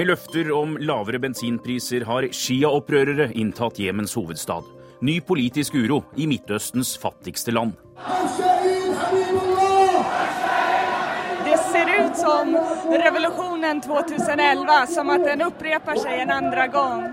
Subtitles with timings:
[0.00, 4.64] Med løfter om lavere bensinpriser har Shia-opprørere inntatt Jemens hovedstad.
[5.04, 7.74] Ny politisk uro i Midtøstens fattigste land.
[11.44, 12.56] Det ser ut som
[13.02, 17.04] revolusjonen 2011, som at den opprepar seg en andre gang.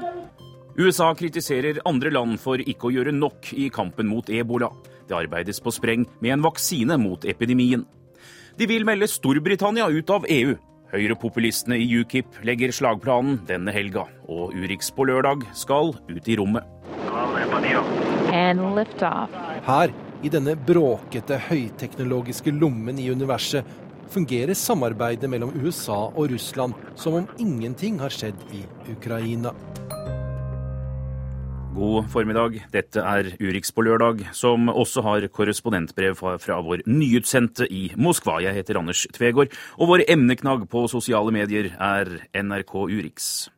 [0.80, 4.72] USA kritiserer andre land for ikke å gjøre nok i kampen mot ebola.
[5.04, 7.84] Det arbeides på spreng med en vaksine mot epidemien.
[8.56, 10.56] De vil melde Storbritannia ut av EU.
[10.94, 16.64] Høyrepopulistene i UKIP legger slagplanen denne helga, og Urix på lørdag skal ut i rommet.
[19.68, 23.68] Her, i denne bråkete, høyteknologiske lommen i universet,
[24.08, 29.52] fungerer samarbeidet mellom USA og Russland som om ingenting har skjedd i Ukraina.
[31.76, 32.62] God formiddag.
[32.74, 38.40] Dette er Urix på lørdag, som også har korrespondentbrev fra vår nyutsendte i Moskva.
[38.46, 43.50] Jeg heter Anders Tvegård, og vår emneknagg på sosiale medier er NRK Urix.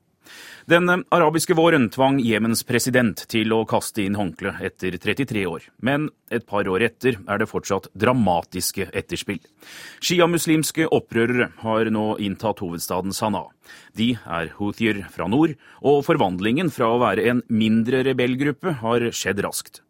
[0.70, 5.64] Den arabiske våren tvang Jemens president til å kaste inn håndkle etter 33 år.
[5.81, 9.40] Men et par år etter er det fortsatt dramatiske etterspill.
[9.97, 13.50] Shia-muslimske opprørere har nå inntatt hovedstaden Sanaa.
[13.97, 19.42] De er houthier fra nord, og forvandlingen fra å være en mindre rebellgruppe har skjedd
[19.47, 19.81] raskt.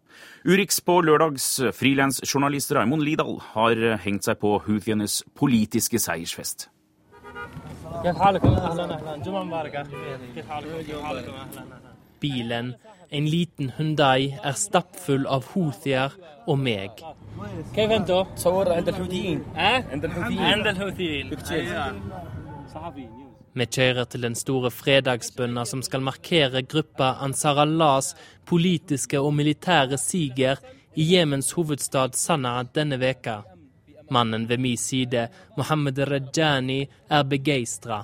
[0.47, 6.69] Urix på lørdags frilansjournalist Raimond Lidahl har hengt seg på houthienes politiske seiersfest.
[12.19, 12.73] Bilen,
[13.09, 16.15] en liten Hundai, er stappfull av houthier
[16.47, 17.03] og meg.
[23.59, 28.13] Vi kjører til den store fredagsbønna som skal markere gruppa Ansar Allahs
[28.45, 30.59] politiske og militære siger
[30.95, 33.41] i Jemens hovedstad Sanaa denne veka.
[34.09, 35.27] Mannen ved min side,
[35.57, 38.03] Mohammed Rajani, er begeistra.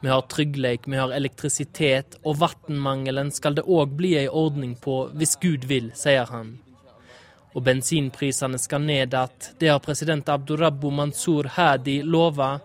[0.00, 5.00] Vi har tryggleik, vi har elektrisitet, og vannmangelen skal det òg bli ei ordning på
[5.18, 6.58] hvis Gud vil, sier han.
[7.56, 12.58] Og bensinprisene skal ned igjen, det har president Abdurabbu Mansour Hadi lova.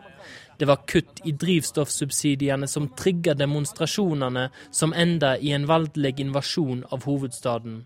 [0.58, 7.04] Det var kutt i drivstoffsubsidiene som trigga demonstrasjonene som enda i en voldelig invasjon av
[7.04, 7.84] hovedstaden.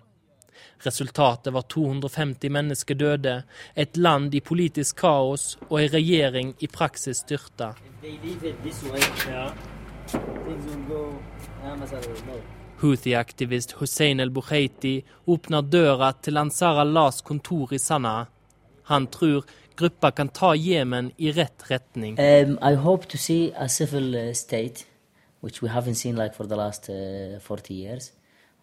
[0.80, 3.44] Resultatet var 250 mennesker døde,
[3.76, 7.74] et land i politisk kaos og en regjering i praksis styrta.
[12.78, 14.96] Houthi-aktivist Hussein el-Bukhaiti
[15.26, 18.28] åpner døra til Ansar Allahs kontor i Sanaa.
[18.88, 19.44] Han tror
[19.78, 22.20] gruppa kan ta Jemen i rett retning.
[22.20, 24.86] Um, I hope to see a civil uh, state,
[25.42, 28.12] which we haven't seen like for the last uh, 40 years.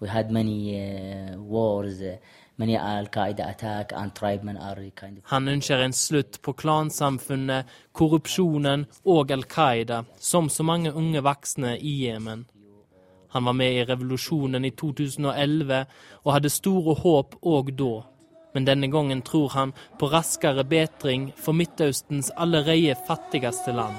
[0.01, 2.17] We had many uh, wars, uh,
[2.57, 5.25] many Al-Qaida attack, and tribesmen are kind of...
[5.25, 11.79] Han ønsker en slutt på klansamfunnet, korrupsjonen og Al Qaida, som så mange unge voksne
[11.79, 12.45] i Jemen.
[13.35, 15.87] Han var med i revolusjonen i 2011
[16.23, 17.95] og hadde store håp òg da.
[18.55, 23.99] Men denne gangen tror han på raskere betring for Midtøstens allerede fattigste land.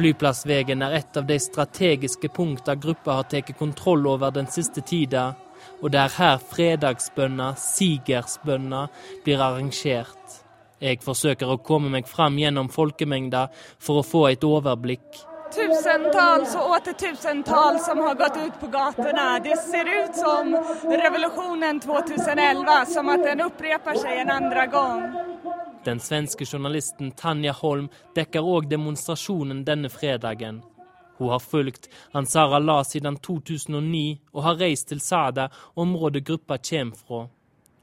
[0.00, 5.34] Flyplassveien er et av de strategiske punktene gruppa har tatt kontroll over den siste tida,
[5.82, 8.86] og det er her fredagsbønna, sigersbønna,
[9.26, 10.39] blir arrangert.
[10.80, 13.48] Jeg forsøker å komme meg fram gjennom folkemengda
[13.78, 15.26] for å få et overblikk.
[15.50, 19.26] Tusentalls og åter tusentalls som har gått ut på gatene.
[19.44, 20.54] Det ser ut som
[20.86, 25.02] revolusjonen 2011, som at den upprepar seg en andre gang.
[25.84, 30.62] Den svenske journalisten Tanja Holm dekker òg demonstrasjonen denne fredagen.
[31.18, 36.96] Hun har fulgt Ansar Allah siden 2009 og har reist til Sada, området gruppa kommer
[36.96, 37.20] fra.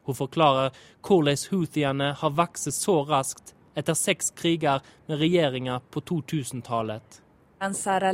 [0.08, 7.20] Hun forklarer hvordan houthiene har vokst så raskt etter seks kriger med regjeringer på 2000-tallet.
[7.60, 8.08] Ansar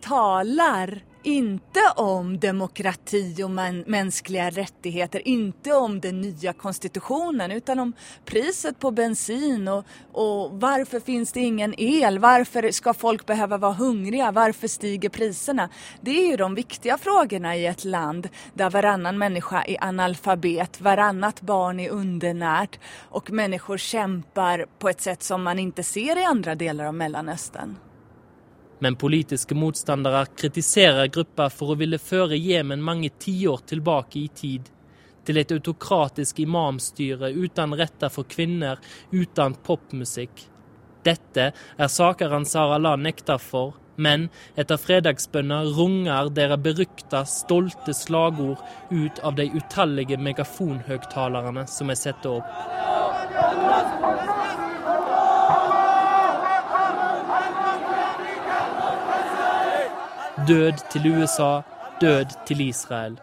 [0.00, 3.50] taler inte om demokrati och
[3.86, 7.92] mänskliga rättigheter, inte om den nya konstitutionen utan om
[8.24, 13.72] priset på bensin och, och varför finns det ingen el, varför ska folk behöva vara
[13.72, 15.68] hungriga, varför stiger priserna?
[16.00, 21.40] Det är ju de viktiga frågorna i ett land där varannan människa är analfabet, varannat
[21.40, 22.78] barn är undernärt
[23.10, 27.76] och människor kämpar på ett sätt som man inte ser i andra delar av Mellanöstern.
[28.78, 34.70] Men politiske motstandere kritiserer gruppa for å ville føre Jemen mange tiår tilbake i tid.
[35.24, 38.82] Til et autokratisk imamstyre uten retter for kvinner,
[39.12, 40.48] uten popmusikk.
[41.04, 44.28] Dette er saker Ansar Allah nekter for, Men
[44.58, 48.58] etter fredagsbønna runger deres berykta, stolte slagord
[48.90, 52.48] ut av de utallige megafonhøgtalerne som er satt opp.
[60.48, 61.60] Død til USA,
[62.00, 63.18] død til Israel.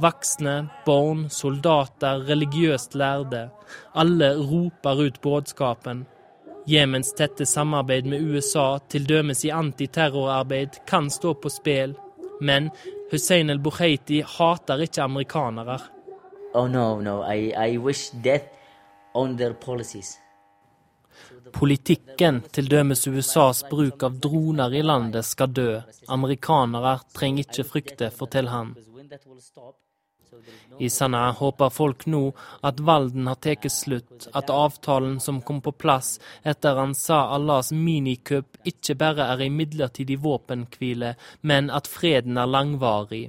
[0.00, 3.48] Voksne, barn, soldater, religiøst lærde.
[3.94, 6.06] Alle roper ut budskapen.
[6.66, 9.10] Jemens tette samarbeid med USA, til
[9.44, 11.94] i antiterrorarbeid, kan stå på spill.
[12.40, 12.70] Men
[13.10, 15.78] Hussein el-Bukhaiti hater ikke amerikanere.
[16.54, 18.54] Oh no, no, I, I wish death.
[21.52, 25.70] Politikken, til dømes USAs bruk av droner i landet, skal dø.
[26.08, 28.74] Amerikanere trenger ikke frykte, forteller han.
[30.78, 32.22] I Sanaa håper folk nå
[32.68, 37.70] at valden har tatt slutt, at avtalen som kom på plass etter han sa Allahs
[37.72, 43.28] minikupp ikke bare er ei midlertidig våpenhvile, men at freden er langvarig.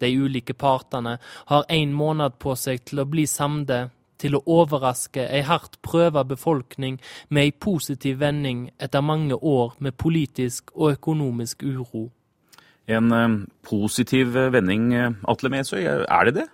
[0.00, 1.18] De ulike partene
[1.52, 3.86] har en måned på seg til å bli samde,
[4.20, 6.98] til å overraske ei hardt prøva befolkning
[7.28, 12.08] med ei positiv vending etter mange år med politisk og økonomisk uro.
[12.86, 14.92] En eh, positiv vending,
[15.26, 16.48] Atle Mesøy, er det det?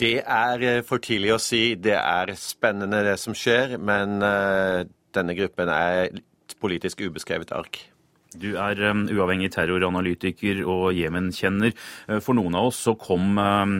[0.00, 1.74] Det er eh, for tidlig å si.
[1.76, 4.18] Det er spennende det som skjer, men
[5.12, 7.82] denne gruppen er et politisk ubeskrevet ark.
[8.40, 11.74] Du er um, uavhengig terroranalytiker og Jemen-kjenner.
[12.24, 13.76] For noen av oss så kom um,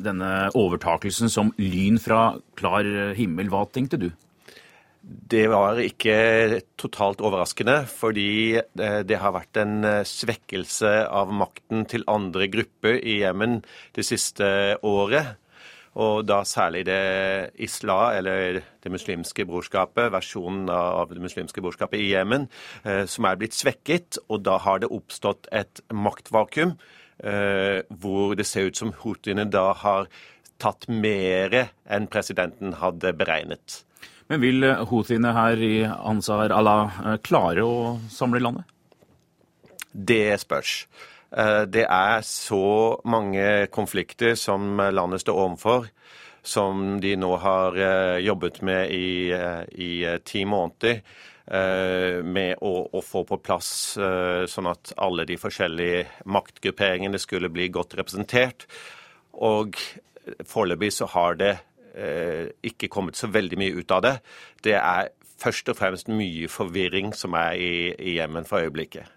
[0.00, 2.88] denne overtakelsen som lyn fra klar
[3.18, 3.50] himmel.
[3.52, 4.10] Hva tenkte du?
[5.00, 12.50] Det var ikke totalt overraskende, fordi det har vært en svekkelse av makten til andre
[12.52, 13.62] grupper i Jemen
[13.96, 15.38] det siste året.
[15.98, 22.12] Og da særlig det isla, eller det muslimske brorskapet, versjonen av det muslimske brorskapet i
[22.12, 22.46] Jemen,
[22.84, 24.20] eh, som er blitt svekket.
[24.28, 26.76] Og da har det oppstått et maktvakuum,
[27.24, 30.06] eh, hvor det ser ut som houthiene da har
[30.58, 33.82] tatt mer enn presidenten hadde beregnet.
[34.28, 38.64] Men vil houthiene her i Ansar Allah eh, klare å samle landet?
[39.90, 40.84] Det spørs.
[41.30, 45.88] Eh, det er så mange konflikter som landet står overfor,
[46.42, 49.90] som de nå har eh, jobbet med i, eh, i
[50.24, 51.02] ti måneder.
[51.50, 53.96] Med å, å, få på plass
[54.52, 58.68] sånn at alle de forskjellige maktgrupperingene skulle bli godt representert.
[59.34, 59.74] Og
[60.46, 61.56] foreløpig så har det
[62.70, 64.16] ikke kommet så veldig mye ut av det.
[64.62, 65.10] Det er
[65.42, 69.10] først og fremst mye forvirring som er i, i Jemen for øyeblikket.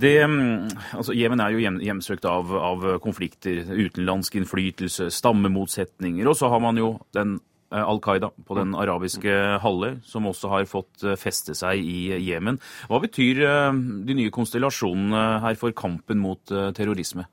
[0.00, 6.28] Det, mm, altså Jemen er jo hjem, hjemsøkt av, av, konflikter, utenlandsk innflytelse, stammemotsetninger.
[6.28, 7.36] Og så har man jo den
[7.74, 12.16] eh, Al Qaida på den arabiske halvøy, som også har fått eh, feste seg i
[12.24, 12.58] Jemen.
[12.88, 13.68] Hva betyr eh,
[14.08, 17.28] de nye konstellasjonene her for kampen mot terrorisme?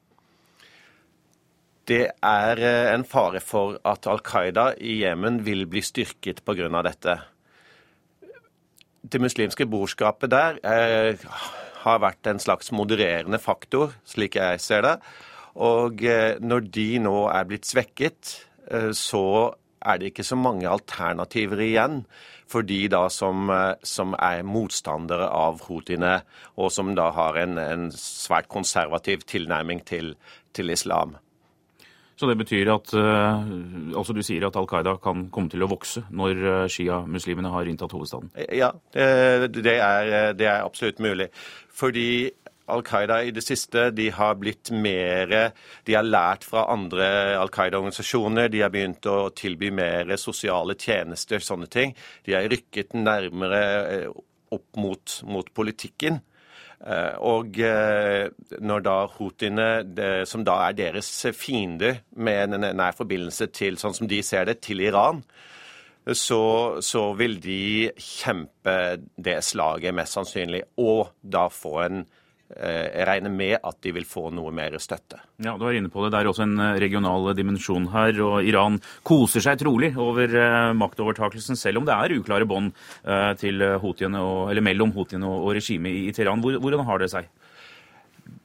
[1.90, 2.60] Det er
[2.92, 6.84] en fare for at Al Qaida i Jemen vil bli styrket pga.
[6.86, 7.16] dette.
[9.02, 11.26] Det muslimske brorskapet der eh,
[11.84, 14.95] har vært en slags modererende faktor, slik jeg ser det.
[15.59, 18.36] Og eh, når de nå er blitt svekket,
[18.71, 22.04] eh, så er det ikke så mange alternativer igjen
[22.50, 26.19] for de da som, eh, som er motstandere av houthiene,
[26.57, 30.16] og som da har en, en svært konservativ tilnærming til,
[30.54, 31.18] til islam.
[32.19, 36.02] Så det betyr at altså du sier at Al Qaida kan komme til å vokse
[36.11, 38.33] når Shia-muslimene har inntatt hovedstaden?
[38.52, 41.30] Ja, det er, det er absolutt mulig.
[41.71, 42.09] Fordi
[42.69, 45.33] Al Qaida i det siste de har blitt mer
[45.85, 47.09] De har lært fra andre
[47.40, 48.49] Al Qaida-organisasjoner.
[48.54, 51.95] De har begynt å tilby mer sosiale tjenester, sånne ting.
[52.26, 53.61] De har rykket nærmere
[53.94, 54.09] eh,
[54.54, 56.21] opp mot, mot politikken.
[56.80, 58.30] Eh, og eh,
[58.64, 59.69] når da houthiene,
[60.30, 64.59] som da er deres fiender med en nær forbindelse til, sånn som de ser det,
[64.64, 65.24] til Iran,
[66.16, 68.76] så, så, vil de kjempe
[69.19, 72.06] det slaget, mest sannsynlig, og da få en
[72.50, 75.20] jeg regner med at de vil få noe mer støtte.
[75.46, 76.12] Ja, Du er inne på det.
[76.14, 78.22] Det er også en eh, regional dimensjon her.
[78.26, 82.72] og Iran koser seg trolig over eh, maktovertakelsen, selv om det er uklare bånd
[84.60, 86.42] mellom houthiene og, og regimet i, Teheran.
[86.42, 87.30] Hvordan har det seg?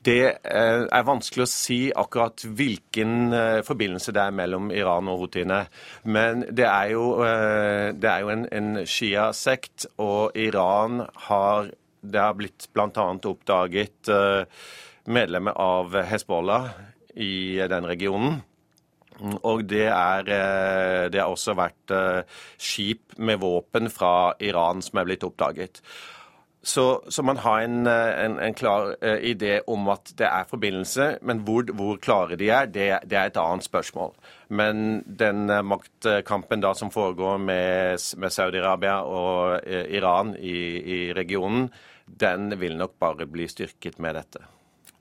[0.05, 5.23] Det eh, er vanskelig å si akkurat hvilken eh, forbindelse det er mellom Iran og
[5.23, 5.63] houthiene.
[6.05, 11.73] Men det er jo, eh, det er jo en, en Shia-sekt, og Iran har
[12.05, 13.07] Det har blitt bl.a.
[13.25, 14.11] oppdaget
[15.05, 16.69] medlemmer av Hezbollah
[17.21, 18.43] i den regionen.
[19.47, 20.27] Og det, er,
[21.13, 21.93] det har også vært
[22.59, 25.81] skip med våpen fra Iran som er blitt oppdaget.
[26.65, 31.43] Så, så, man har en, en, en klar idé om at det er forbindelse, men
[31.45, 34.15] hvor, hvor klare de er, det, det, er et annet spørsmål.
[34.49, 41.69] Men den maktkampen da som foregår med, med Saudi-Arabia og Iran i, i regionen,
[42.07, 44.45] den vil nok bare bli styrket med dette.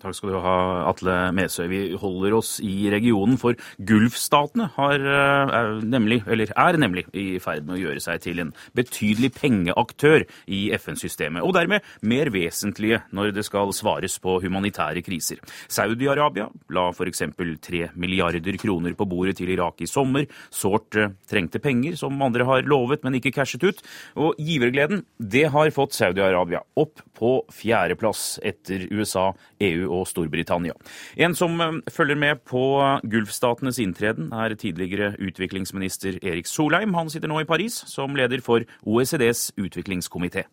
[0.04, 0.56] Takk skal du ha,
[0.90, 1.64] Atle Mesøy.
[1.72, 7.64] Vi holder oss i regionen, for Gulfstatene har, eh, er, nemlig, er nemlig i ferd
[7.64, 13.32] med å gjøre seg til en betydelig pengeaktør i FN-systemet, og dermed mer vesentlige når
[13.38, 15.40] det skal svares på humanitære kriser.
[15.72, 17.24] Saudi-Arabia la f.eks.
[17.64, 20.28] tre milliarder kroner på bordet til Irak i sommer.
[20.52, 23.80] Sårt eh, trengte penger, som andre har lovet, men ikke cashet ut.
[24.20, 29.30] Og givergleden, det har fått Saudi-Arabia opp på fjerdeplass etter USA,
[29.64, 30.76] EU og Storbritannia.
[31.16, 32.64] En som eh, følger med på
[33.08, 36.96] Gulfstatenes inntreden, er tidligere utviklingsminister Erik Solheim.
[36.98, 40.46] Han sitter nå i Paris som leder for OECDs utviklingskomité.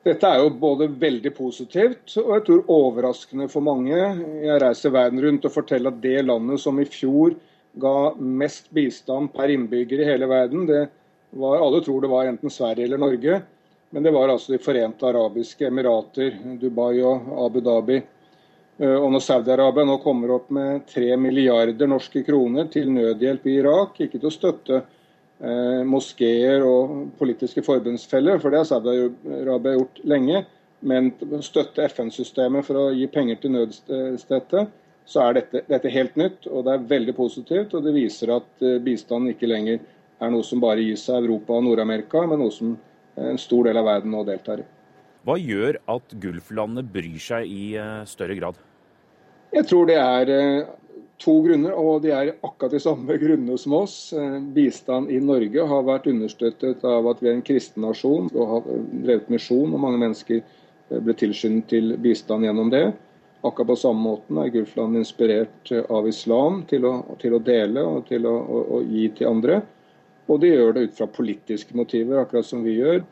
[0.00, 3.96] Dette er jo både veldig positivt og jeg tror overraskende for mange.
[3.96, 7.36] Jeg reiser verden rundt og forteller at det landet som i fjor
[7.80, 10.86] ga mest bistand per innbygger i hele verden, det
[11.36, 13.42] var, alle tror det var enten Sverige eller Norge,
[13.90, 17.98] men det var altså De forente arabiske emirater, Dubai og Abu Dhabi.
[18.80, 23.58] Eh, og når Saudi-Arabia nå kommer opp med 3 milliarder norske kroner til nødhjelp i
[23.60, 30.02] Irak, ikke til å støtte eh, moskeer og politiske forbundsfeller, for det har Saudi-Arabia gjort
[30.14, 30.44] lenge,
[30.80, 34.68] men å støtte FN-systemet for å gi penger til nødstøtte,
[35.10, 36.46] så er dette, dette, helt nytt.
[36.46, 39.82] og Det er veldig positivt, og det viser at eh, bistanden ikke lenger
[40.20, 42.76] er noe som bare gis av Europa og Nord-Amerika, men noe som
[43.28, 44.66] en stor del av verden nå deltar i.
[45.26, 48.60] Hva gjør at Gulflandene bryr seg i eh, større grad?
[49.52, 50.70] Jeg tror det er eh,
[51.20, 53.98] to grunner, og de er akkurat de samme grunnene som oss.
[54.16, 58.54] Eh, bistand i Norge har vært understøttet av at vi er en kristen nasjon og
[58.54, 58.72] har
[59.04, 60.40] drevet misjon, og mange mennesker
[60.90, 62.88] ble tilskyndet til bistand gjennom det.
[63.44, 68.02] Akkurat på samme måten er Gulfland inspirert av islam til å, til å dele og
[68.08, 69.60] til å, å, å, gi til andre.
[70.30, 73.02] Og de gjør det ut fra politiske motiver, akkurat som vi gjør.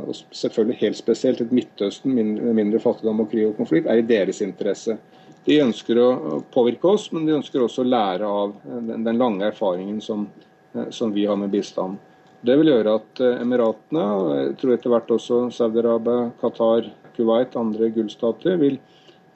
[0.00, 4.06] Og selvfølgelig helt spesielt et Midtøsten med mindre, fattigdom og krig og konflikt er i
[4.08, 4.96] deres interesse.
[5.44, 10.00] De ønsker å påvirke oss, men de ønsker også å lære av den, lange erfaringen
[10.02, 10.24] som,
[10.72, 12.00] eh, som, vi har med bistand.
[12.44, 17.58] Det vil gjøre at eh, Emiratene, og jeg tror etter hvert også Saudi-Arabia, Qatar, Kuwait,
[17.60, 18.80] andre gullstater, vil,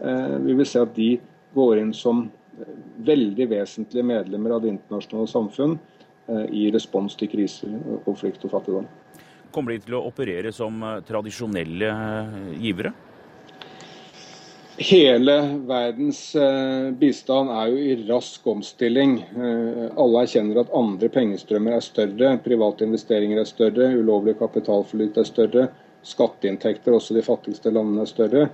[0.00, 1.12] eh, vi vil se at de
[1.54, 2.24] går inn som
[3.04, 5.76] veldig vesentlige medlemmer av det internasjonale samfunn
[6.28, 7.72] i respons til kriser,
[8.04, 8.88] konflikt og fattigdom.
[9.54, 11.92] Kommer de til å operere som tradisjonelle
[12.60, 12.92] givere?
[14.78, 15.34] Hele
[15.66, 19.16] verdens eh, bistand er jo i rask omstilling.
[19.18, 25.26] Eh, alle erkjenner at andre pengestrømmer er større, private investeringer er større, ulovlig kapitalflyt er
[25.26, 25.64] større,
[26.06, 28.44] skatteinntekter også de fattigste landene er større.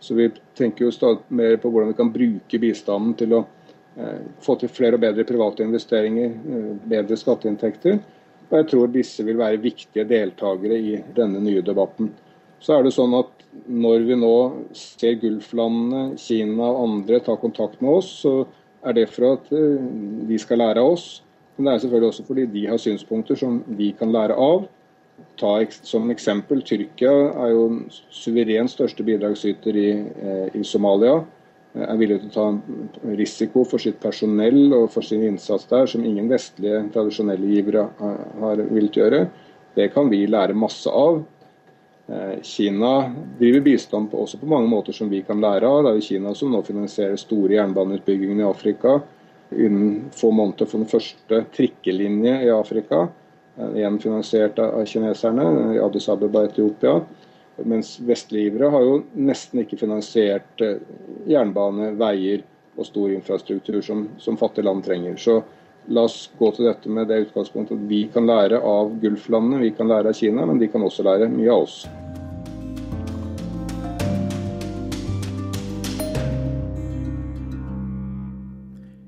[0.00, 3.55] Så vi tenker jo stadig mer på hvordan vi kan bruke bistanden til å eh,
[4.44, 6.34] få til flere og bedre private investeringer,
[6.88, 7.98] bedre skatteinntekter.
[8.50, 12.12] Og jeg tror disse vil være viktige deltakere i denne nye debatten.
[12.60, 13.32] Så er det sånn at
[13.66, 14.36] når vi nå
[14.76, 18.44] ser Gulflandene, Kina og andre ta kontakt med oss, så
[18.86, 19.82] er det for at eh,
[20.28, 21.06] de skal lære av oss.
[21.56, 24.66] Men det er selvfølgelig også fordi de har synspunkter som vi kan lære av.
[25.40, 25.54] Ta
[25.88, 27.62] som eksempel Tyrkia er jo
[28.12, 31.22] suverent største bidragsyter i, eh, i Somalia.
[31.76, 36.04] Er villig til å ta risiko for sitt personell og for sin innsats der, som
[36.04, 37.82] ingen vestlige tradisjonelle givere
[38.40, 39.26] har villet gjøre.
[39.76, 41.20] Det kan vi lære masse av.
[42.08, 45.82] Eh, Kina driver bistand på, også på mange måter som vi kan lære av.
[45.84, 49.00] Det er Kina som nå finansierer store jernbaneutbyggingen i Afrika.
[49.52, 53.08] Innen få måneder for den første trikkelinje i Afrika.
[53.58, 57.00] Eh, igjen finansiert av kineserne i Addis Abeba, Etiopia.
[57.64, 60.82] Mens vestlige har jo nesten ikke finansiert eh,
[61.30, 62.44] jernbane, veier
[62.76, 65.16] og stor infrastruktur som, som fattige land trenger.
[65.16, 65.40] Så
[65.86, 69.70] La oss gå til dette med det utgangspunktet at vi kan lære av Gulflandene, vi
[69.70, 71.84] kan lære av Kina, men de kan også lære mye av oss.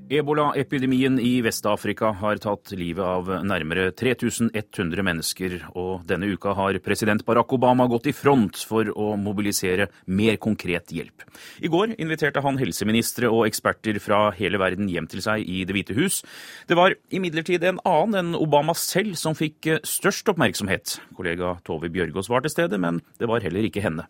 [0.09, 7.21] Ebola-epidemien i Vest-Afrika har tatt livet av nærmere 3100 mennesker, og denne uka har president
[7.27, 11.21] Barack Obama gått i front for å mobilisere mer konkret hjelp.
[11.61, 15.77] I går inviterte han helseministre og eksperter fra hele verden hjem til seg i Det
[15.77, 16.23] hvite hus.
[16.65, 20.95] Det var imidlertid en annen enn Obama selv som fikk størst oppmerksomhet.
[21.13, 24.09] Kollega Tove Bjørgaas var til stede, men det var heller ikke henne.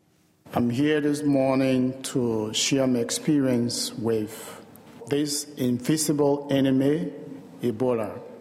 [0.56, 4.56] I'm here this morning to share my experience with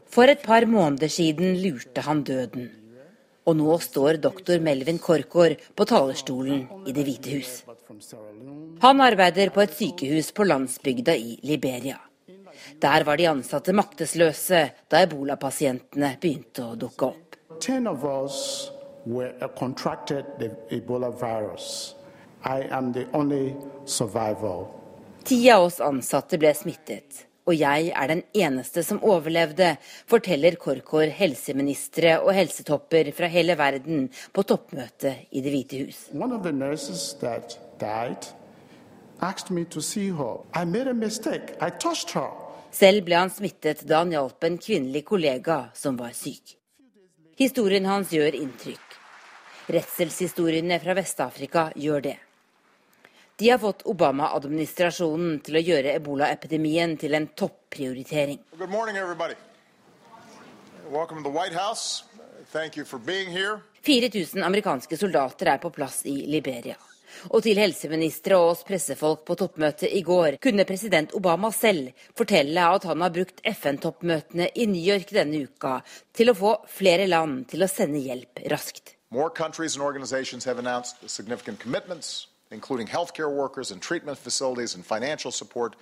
[0.08, 2.68] for et par måneder siden lurte han døden.
[3.48, 7.64] Og nå står doktor Melvin Korkor på talerstolen i Det hvite hus.
[8.84, 11.96] Han arbeider på et sykehus på landsbygda i Liberia.
[12.82, 17.37] Der var de ansatte maktesløse da ebolapasientene begynte å dukke opp.
[17.60, 18.70] Ten of us
[19.06, 20.25] were contracted
[20.70, 21.94] Ebola virus.
[22.44, 24.77] I am the only survivor.
[25.28, 29.75] Ti av oss ansatte ble smittet, og jeg er den eneste som overlevde,
[30.08, 35.99] forteller Korkor helseministre og helsetopper fra hele verden på toppmøte i Det hvite hus.
[42.80, 46.56] Selv ble han smittet da han hjalp en kvinnelig kollega som var syk.
[47.37, 48.97] Historien hans gjør inntrykk.
[49.76, 52.16] Redselshistoriene fra Vest-Afrika gjør det.
[53.38, 58.40] De har fått Obama-administrasjonen til å gjøre ebolaepidemien til en topprioritering.
[63.88, 66.75] 4000 amerikanske soldater er på plass i Liberia.
[67.30, 72.64] Og til helseministre og oss pressefolk på toppmøtet i går kunne president Obama selv fortelle
[72.75, 75.76] at han har brukt FN-toppmøtene i New York denne uka
[76.11, 78.97] til å få flere land til å sende hjelp raskt.
[79.14, 84.85] More countries and organizations have announced significant commitments including healthcare workers and treatment facilities and
[84.85, 85.76] financial support.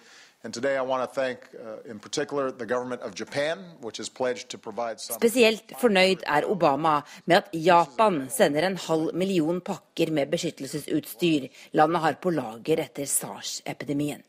[0.44, 4.08] And today I want to thank, uh, in particular, the government of Japan, which has
[4.08, 5.16] pledged to provide some...
[5.18, 12.00] Spesielt fornøyd er Obama med at Japan sender en halv million pakker med beskyttelsesutstyr landet
[12.00, 14.22] har på lager etter SARS-epidemien.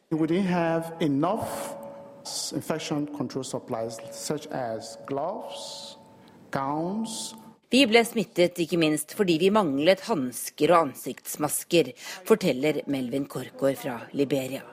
[2.56, 5.98] infection control supplies such as gloves,
[6.51, 7.36] gowns,
[7.67, 11.89] vi ble smittet ikke minst fordi vi manglet hansker og ansiktsmasker,
[12.27, 14.63] forteller Melvin Korkor fra Liberia.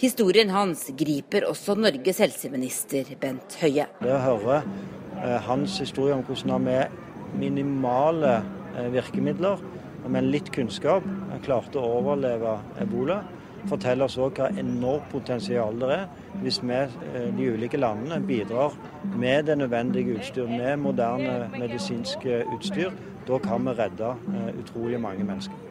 [0.00, 3.84] Historien hans griper også Norges helseminister Bent Høie.
[4.00, 8.38] Det å høre eh, hans historie om hvordan han med minimale
[8.78, 9.60] eh, virkemidler
[10.00, 11.04] og med litt kunnskap
[11.44, 13.20] klarte å overleve ebola,
[13.68, 16.04] forteller oss òg hva enormt potensial det er
[16.42, 18.76] hvis vi, eh, de ulike landene, bidrar
[19.16, 22.92] med det nødvendige utstyr, med moderne medisinsk utstyr.
[23.26, 25.66] Da kan vi redde eh, utrolig mange mennesker.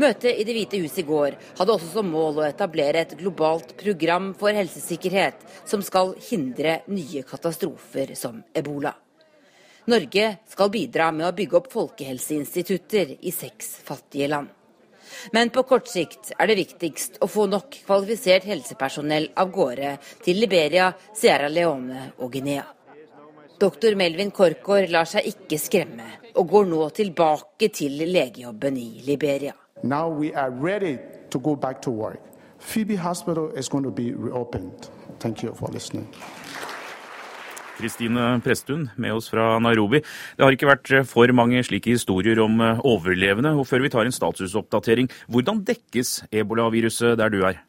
[0.00, 3.74] Møtet i Det hvite hus i går hadde også som mål å etablere et globalt
[3.76, 8.94] program for helsesikkerhet som skal hindre nye katastrofer som ebola.
[9.92, 14.48] Norge skal bidra med å bygge opp folkehelseinstitutter i seks fattige land.
[15.32, 20.40] Men på kort sikt er det viktigst å få nok kvalifisert helsepersonell av gårde til
[20.42, 22.64] Liberia, Sierra Leone og Guinea.
[23.62, 29.54] Doktor Melvin Korkor lar seg ikke skremme, og går nå tilbake til legejobben i Liberia.
[29.82, 30.98] Now we are ready
[31.30, 32.20] to go back to work.
[32.58, 34.88] Phoebe Hospital is going to be reopened.
[35.18, 36.08] Thank you for listening.
[37.78, 40.02] Kristine Presttun med oss fra Nairobi.
[40.36, 43.56] Det har ikke vært eh, for mange slike historier om eh, overlevende.
[43.56, 47.62] og Før vi tar en statusoppdatering, hvordan dekkes ebolaviruset der du er?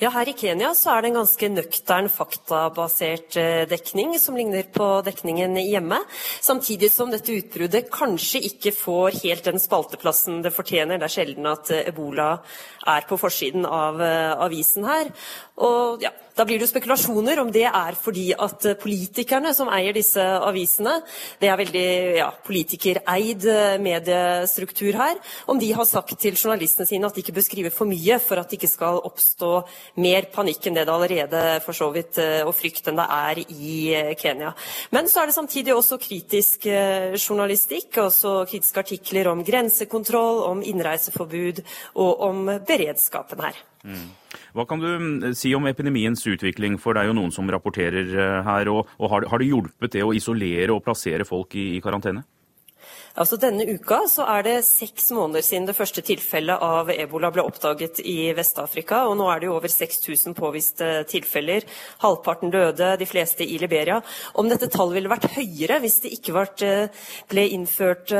[0.00, 4.64] Ja, Her i Kenya så er det en ganske nøktern, faktabasert eh, dekning, som ligner
[4.72, 6.00] på dekningen hjemme.
[6.40, 10.98] Samtidig som dette utbruddet kanskje ikke får helt den spalteplassen det fortjener.
[10.98, 12.32] Det er sjelden at ebola
[12.88, 15.12] er på forsiden av avisen her.
[15.60, 19.96] Og ja, da blir det jo spekulasjoner om det er fordi at politikerne som eier
[19.96, 20.98] disse avisene,
[21.40, 21.88] det er veldig
[22.20, 23.48] ja, politikereid
[23.80, 25.16] mediestruktur her,
[25.50, 28.40] om de har sagt til journalistene sine at de ikke bør skrive for mye for
[28.40, 29.52] at det ikke skal oppstå
[30.02, 33.42] mer panikk enn det det allerede for så vidt, eh, og frykt enn det er
[33.46, 34.52] i eh, Kenya.
[34.90, 40.62] Men så er det samtidig også kritisk eh, journalistikk, også kritiske artikler om grensekontroll, om
[40.62, 41.62] innreiseforbud
[41.94, 43.69] og om beredskapen her.
[44.54, 48.42] Hva kan du mm, si om epidemiens utvikling, for det er jo noen som rapporterer
[48.46, 48.72] her.
[48.72, 52.26] og, og har, har, det hjulpet det å isolere og plassere folk i, i karantene?
[53.18, 57.42] Altså Denne uka så er det seks måneder siden det første tilfellet av ebola ble
[57.42, 59.02] oppdaget i Vest-Afrika.
[59.08, 61.66] og Nå er det jo over 6000 påviste tilfeller.
[62.04, 63.98] Halvparten døde, de fleste i Liberia.
[64.38, 66.46] Om dette tallet ville vært høyere hvis det ikke
[67.30, 68.14] ble innført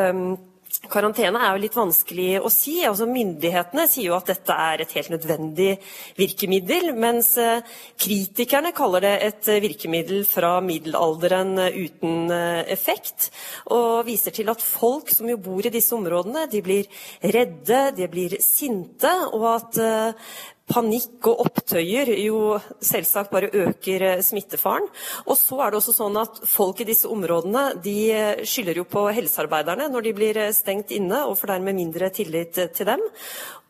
[0.89, 2.79] Karantene er jo litt vanskelig å si.
[2.89, 5.75] Altså, myndighetene sier jo at dette er et helt nødvendig
[6.17, 7.61] virkemiddel, mens eh,
[8.01, 13.29] kritikerne kaller det et virkemiddel fra middelalderen uten eh, effekt.
[13.77, 18.09] Og viser til at folk som jo bor i disse områdene, de blir redde, de
[18.11, 20.33] blir sinte, og at eh,
[20.71, 24.87] panikk og opptøyer jo selvsagt bare øker eh, smittefaren.
[25.27, 28.87] Og så er det også sånn at folk i disse områdene de eh, skylder jo
[28.89, 33.03] på helsearbeiderne når de blir eh, stengt inne, og får dermed mindre tillit til dem.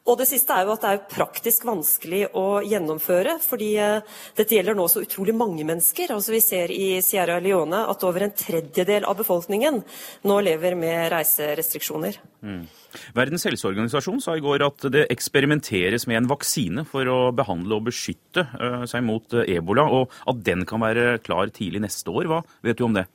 [0.08, 4.00] Og det siste er jo at det er praktisk vanskelig å gjennomføre, fordi eh,
[4.38, 6.14] dette gjelder nå så utrolig mange mennesker.
[6.14, 9.82] Altså Vi ser i Sierra Leone at over en tredjedel av befolkningen
[10.26, 12.16] nå lever med reiserestriksjoner.
[12.40, 12.64] Mm.
[13.14, 17.90] Verdens helseorganisasjon sa i går at det eksperimenteres med en vaksine for å behandle og
[17.92, 22.30] beskytte eh, seg mot eh, ebola, og at den kan være klar tidlig neste år.
[22.30, 23.06] Hva vet du om det?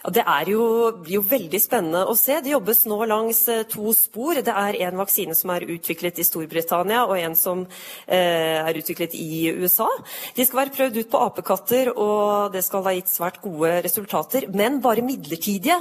[0.00, 0.64] Ja, det jo,
[0.96, 2.38] blir jo veldig spennende å se.
[2.40, 4.38] Det jobbes nå langs eh, to spor.
[4.40, 7.66] Det er en vaksine som er utviklet i Storbritannia, og en som
[8.06, 9.90] eh, er utviklet i USA.
[10.36, 14.46] De skal være prøvd ut på apekatter, og det skal ha gitt svært gode resultater,
[14.56, 15.76] men bare midlertidige.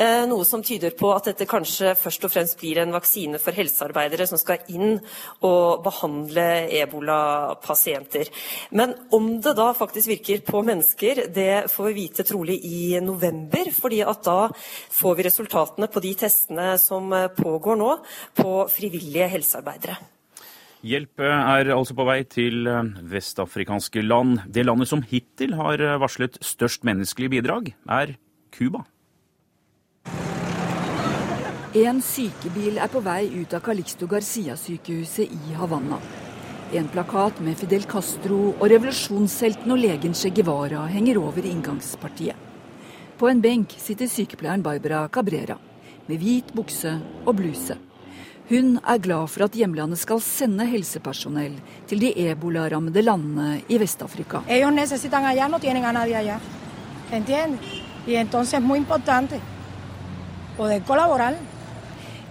[0.00, 3.56] Eh, noe som tyder på at dette kanskje først og fremst blir en vaksine for
[3.56, 4.96] helsearbeidere som skal inn
[5.44, 6.48] og behandle
[6.80, 8.32] ebolapasienter.
[8.72, 13.18] Men om det da faktisk virker på mennesker, det får vi vite trolig i november
[13.18, 13.37] november,
[13.78, 14.50] fordi at da
[14.90, 17.96] får vi resultatene på de testene som eh, pågår nå
[18.38, 19.98] på frivillige helsearbeidere.
[20.86, 24.44] Hjelp er altså på vei til eh, vestafrikanske land.
[24.46, 28.14] Det landet som hittil har eh, varslet størst menneskelig bidrag, er
[28.54, 28.84] Cuba.
[31.78, 35.98] En sykebil er på vei ut av Calixto Garcia-sykehuset i Havanna.
[36.72, 42.36] En plakat med Fidel Castro og revolusjonshelten og legen Che Guevara henger over inngangspartiet.
[43.18, 45.56] På en benk sitter sykepleieren Barbara Cabrera
[46.06, 46.92] med hvit bukse
[47.26, 47.74] og bluse.
[48.48, 51.56] Hun er glad for at hjemlandet skal sende helsepersonell
[51.90, 54.38] til de ebolarammede landene i Vest-Afrika.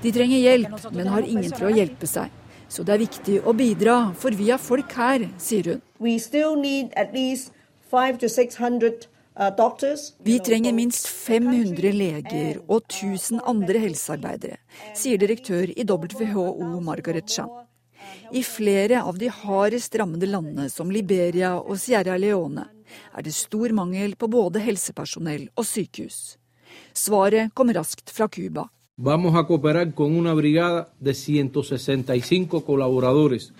[0.01, 2.31] De trenger hjelp, men har ingen til å hjelpe seg.
[2.71, 5.85] Så det er viktig å bidra, for vi har folk her, sier hun.
[9.39, 12.81] We still need at least 500 to 600 Uh, Vi trenger minst 500 leger og
[12.89, 14.57] 1000 andre helsearbeidere,
[14.95, 17.49] sier direktør i WHO Margaret Chan.
[18.33, 22.65] I flere av de hardest rammede landene, som Liberia og Sierra Leone,
[23.13, 26.37] er det stor mangel på både helsepersonell og sykehus.
[26.93, 28.69] Svaret kom raskt fra Cuba.
[28.97, 33.51] Vamos a cooperar con una brigada de 165 colaboradores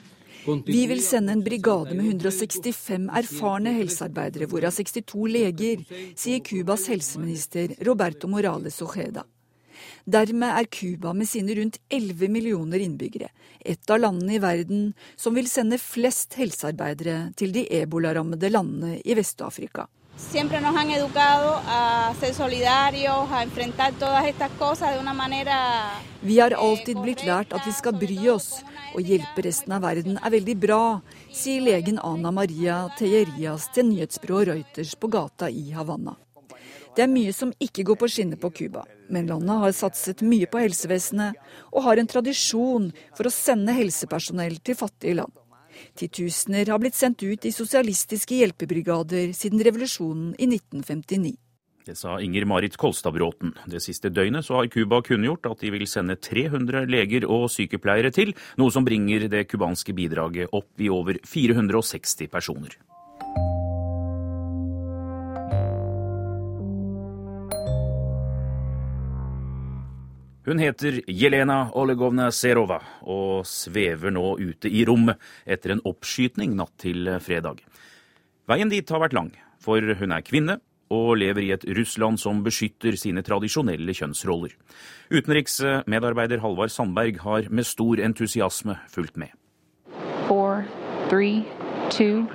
[0.47, 5.83] vi vil sende en brigade med 165 erfarne helsearbeidere, hvorav 62 leger,
[6.15, 9.25] sier Cubas helseminister Roberto Morales Ojeda.
[10.07, 13.27] Dermed er Cuba med sine rundt 11 millioner innbyggere
[13.60, 14.88] et av landene i verden
[15.19, 19.88] som vil sende flest helsearbeidere til de ebolarammede landene i Vest-Afrika.
[20.17, 25.91] Siempre nos han educado a ser solidarios, a enfrentar todas estas cosas de una manera
[26.21, 28.63] Vi har alltid blitt lært at vi skal bry oss,
[28.97, 34.49] og hjelpe resten av verden er veldig bra, sier legen Ana Maria Tejerias til nyhetsbyrået
[34.49, 36.15] Reuters på gata i Havanna.
[36.97, 38.81] Det er mye som ikke går på skinner på Cuba,
[39.13, 41.38] men landet har satset mye på helsevesenet
[41.69, 45.36] og har en tradisjon for å sende helsepersonell til fattige land.
[45.93, 51.36] Titusener har blitt sendt ut i sosialistiske hjelpebrigader siden revolusjonen i 1959.
[51.88, 53.54] Det sa Inger Marit Kolstadbråten.
[53.65, 58.12] Det siste døgnet så har Cuba kunngjort at de vil sende 300 leger og sykepleiere
[58.12, 62.76] til, noe som bringer det cubanske bidraget opp i over 460 personer.
[70.43, 76.76] Hun heter Jelena Olegovna Serova og svever nå ute i rommet etter en oppskytning natt
[76.84, 77.63] til fredag.
[78.47, 79.32] Veien dit har vært lang,
[79.63, 84.54] for hun er kvinne og lever i et Russland som beskytter sine tradisjonelle kjønnsroller.
[85.12, 89.34] Utenriksmedarbeider Halvard Sandberg har med stor entusiasme fulgt med.
[90.28, 90.63] Four,
[91.10, 91.43] three,
[91.89, 92.28] two,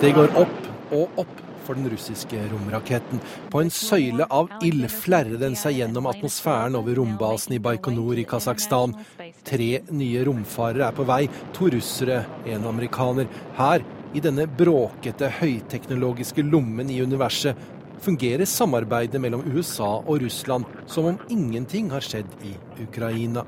[0.00, 3.20] Det går opp og opp for den russiske romraketten.
[3.52, 8.26] På en søyle av ild flerrer den seg gjennom atmosfæren over rombasen i Baikonur i
[8.28, 8.96] Kasakhstan.
[9.48, 11.24] Tre nye romfarere er på vei,
[11.56, 13.30] to russere, en amerikaner.
[13.58, 17.56] Her, i denne bråkete, høyteknologiske lommen i universet,
[18.02, 23.44] fungerer samarbeidet mellom USA og Russland som om ingenting har skjedd i Ukraina.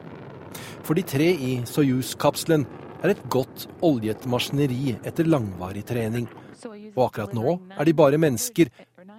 [0.85, 2.67] For de tre i Soyuz-kapselen
[3.05, 6.29] er et godt oljet maskineri etter langvarig trening.
[6.67, 8.71] Og akkurat nå er de bare mennesker,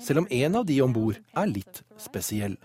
[0.01, 2.57] selv om en av de om bord er litt spesiell.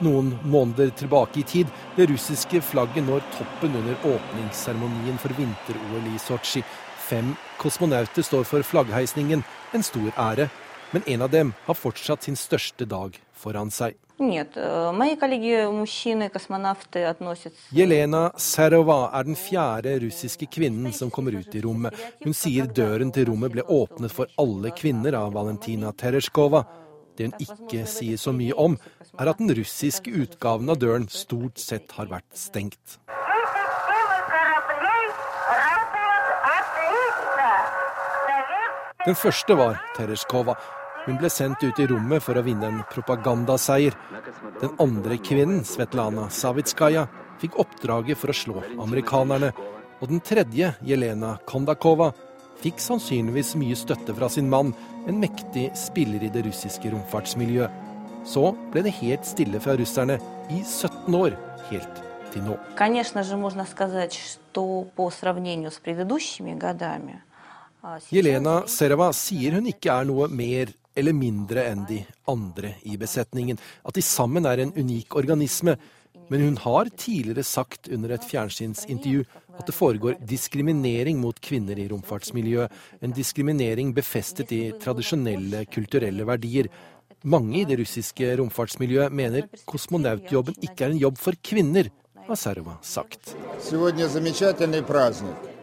[0.00, 6.16] Noen måneder tilbake i tid, det russiske flagget når toppen under åpningsseremonien for vinter-OL i
[6.22, 6.62] Sotsji.
[7.04, 9.44] Fem kosmonauter står for flaggheisningen,
[9.76, 10.48] en stor ære
[10.90, 13.96] men en av dem har fortsatt sin største dag foran seg.
[17.72, 21.96] Jelena Serova er den fjerde russiske kvinnen som kommer ut i rommet.
[22.20, 26.66] Hun sier døren til rommet ble åpnet for alle kvinner av Valentina Tereshkova.
[27.16, 28.76] Det hun ikke sier så mye om,
[29.16, 33.00] er at den russiske utgaven av døren stort sett har vært stengt.
[39.06, 40.58] Den første var Tereshkova.
[41.10, 43.96] Hun ble sendt ut i rommet for å vinne en propagandaseier.
[44.60, 47.08] Den andre kvinnen, Svetlana Savitskaja,
[47.42, 49.48] fikk oppdraget for å slå amerikanerne.
[49.98, 52.12] Og den tredje, Jelena Kondakova,
[52.62, 54.70] fikk sannsynligvis mye støtte fra sin mann,
[55.10, 57.90] en mektig spiller i det russiske romfartsmiljøet.
[58.22, 61.34] Så ble det helt stille fra russerne i 17 år,
[61.72, 62.54] helt til nå.
[68.12, 73.58] Jelena Serva sier hun ikke er noe mer eller mindre enn de andre i besetningen,
[73.86, 75.76] at de sammen er en unik organisme.
[76.30, 79.24] Men hun har tidligere sagt under et fjernsynsintervju
[79.58, 82.70] at det foregår diskriminering mot kvinner i romfartsmiljøet.
[83.02, 86.70] En diskriminering befestet i tradisjonelle kulturelle verdier.
[87.24, 91.90] Mange i det russiske romfartsmiljøet mener kosmonautjobben ikke er en jobb for kvinner,
[92.30, 93.34] har Serova sagt.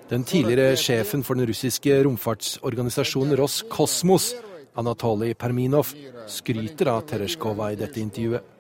[0.08, 4.34] Den tidligere sjefen for den russiske romfartsorganisasjonen Roskosmos,
[4.78, 5.94] Anatolij Perminov,
[6.30, 8.54] skryter av Tereshkova i dette intervjuet.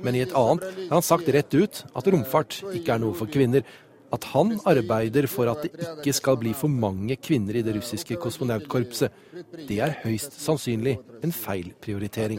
[0.00, 3.28] Men i et annet har han sagt rett ut at romfart ikke er noe for
[3.28, 3.64] kvinner.
[4.14, 8.16] At han arbeider for at det ikke skal bli for mange kvinner i det russiske
[8.22, 9.10] kosmonautkorpset.
[9.66, 10.94] Det er høyst sannsynlig
[11.26, 12.38] en feil prioritering.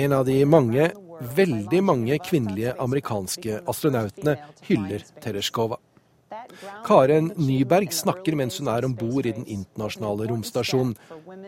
[0.00, 0.90] En av de mange
[1.36, 4.34] Veldig mange kvinnelige amerikanske astronautene
[4.66, 5.78] hyller Tereshkova.
[6.86, 10.94] Karen Nyberg snakker mens hun er om bord i den internasjonale romstasjonen.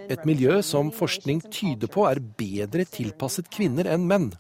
[0.09, 4.31] Et miljø som forskning tyder på er bedre tilpasset kvinner enn menn.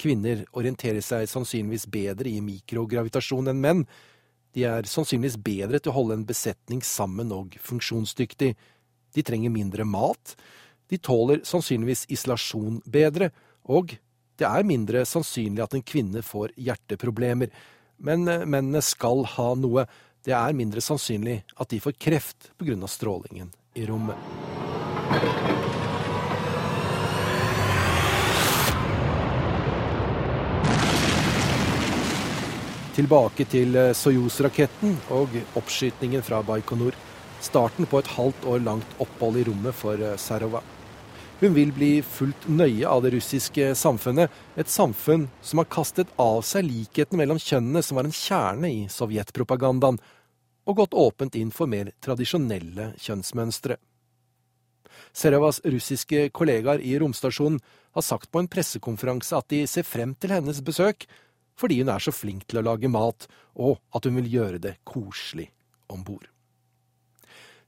[0.00, 3.84] Kvinner orienterer seg sannsynligvis bedre i mikrogravitasjon enn menn.
[4.54, 8.54] De er sannsynligvis bedre til å holde en besetning sammen og funksjonsdyktig.
[9.14, 10.34] De trenger mindre mat.
[10.90, 13.30] De tåler sannsynligvis isolasjon bedre.
[13.70, 13.96] Og
[14.38, 17.50] det er mindre sannsynlig at en kvinne får hjerteproblemer,
[17.98, 19.86] men eh, mennene skal ha noe.
[20.24, 22.88] Det er mindre sannsynlig at de får kreft pga.
[22.88, 24.16] strålingen i rommet.
[32.94, 36.94] Tilbake til eh, Soyuz-raketten og oppskytingen fra Baikonur.
[37.44, 40.62] Starten på et halvt år langt opphold i rommet for Sarovak.
[40.64, 40.73] Sarova.
[41.40, 46.44] Hun vil bli fulgt nøye av det russiske samfunnet, et samfunn som har kastet av
[46.46, 49.98] seg likheten mellom kjønnene, som var en kjerne i sovjetpropagandaen,
[50.64, 53.76] og gått åpent inn for mer tradisjonelle kjønnsmønstre.
[55.12, 57.58] Serevas russiske kollegaer i romstasjonen
[57.98, 61.08] har sagt på en pressekonferanse at de ser frem til hennes besøk,
[61.58, 63.26] fordi hun er så flink til å lage mat,
[63.58, 65.50] og at hun vil gjøre det koselig
[65.90, 66.30] om bord.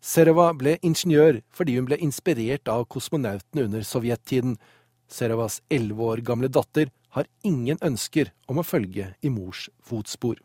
[0.00, 4.56] Sereva ble ingeniør fordi hun ble inspirert av kosmonautene under sovjettiden.
[5.08, 10.42] Serovas elleve år gamle datter har ingen ønsker om å følge i mors fotspor.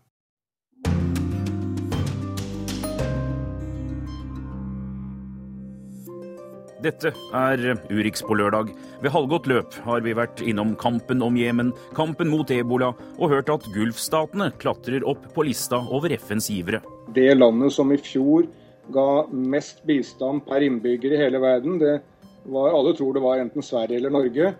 [6.81, 7.61] Dette er
[7.93, 8.71] Urix på lørdag.
[9.03, 13.51] Ved halvgått løp har vi vært innom kampen om Jemen, kampen mot ebola, og hørt
[13.53, 16.81] at Gulfstatene klatrer opp på lista over FNs givere.
[17.13, 18.47] Det landet som i fjor
[18.93, 21.79] ga mest bistand per innbygger i hele verden.
[21.81, 21.97] Det
[22.43, 24.53] var, alle tror det var enten Sverige eller Norge,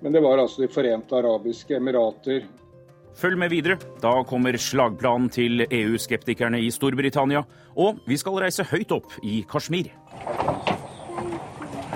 [0.00, 2.46] men det var altså De forente arabiske emirater.
[3.18, 3.78] Følg med videre.
[4.02, 7.42] Da kommer slagplanen til EU-skeptikerne i Storbritannia.
[7.74, 9.90] Og vi skal reise høyt opp i Kashmir.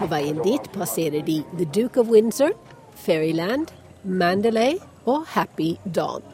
[0.01, 2.57] På veien dit passerer de The Duke of Windsor,
[3.05, 3.71] Fairyland,
[4.03, 6.32] Mandalay og Happy Dawn.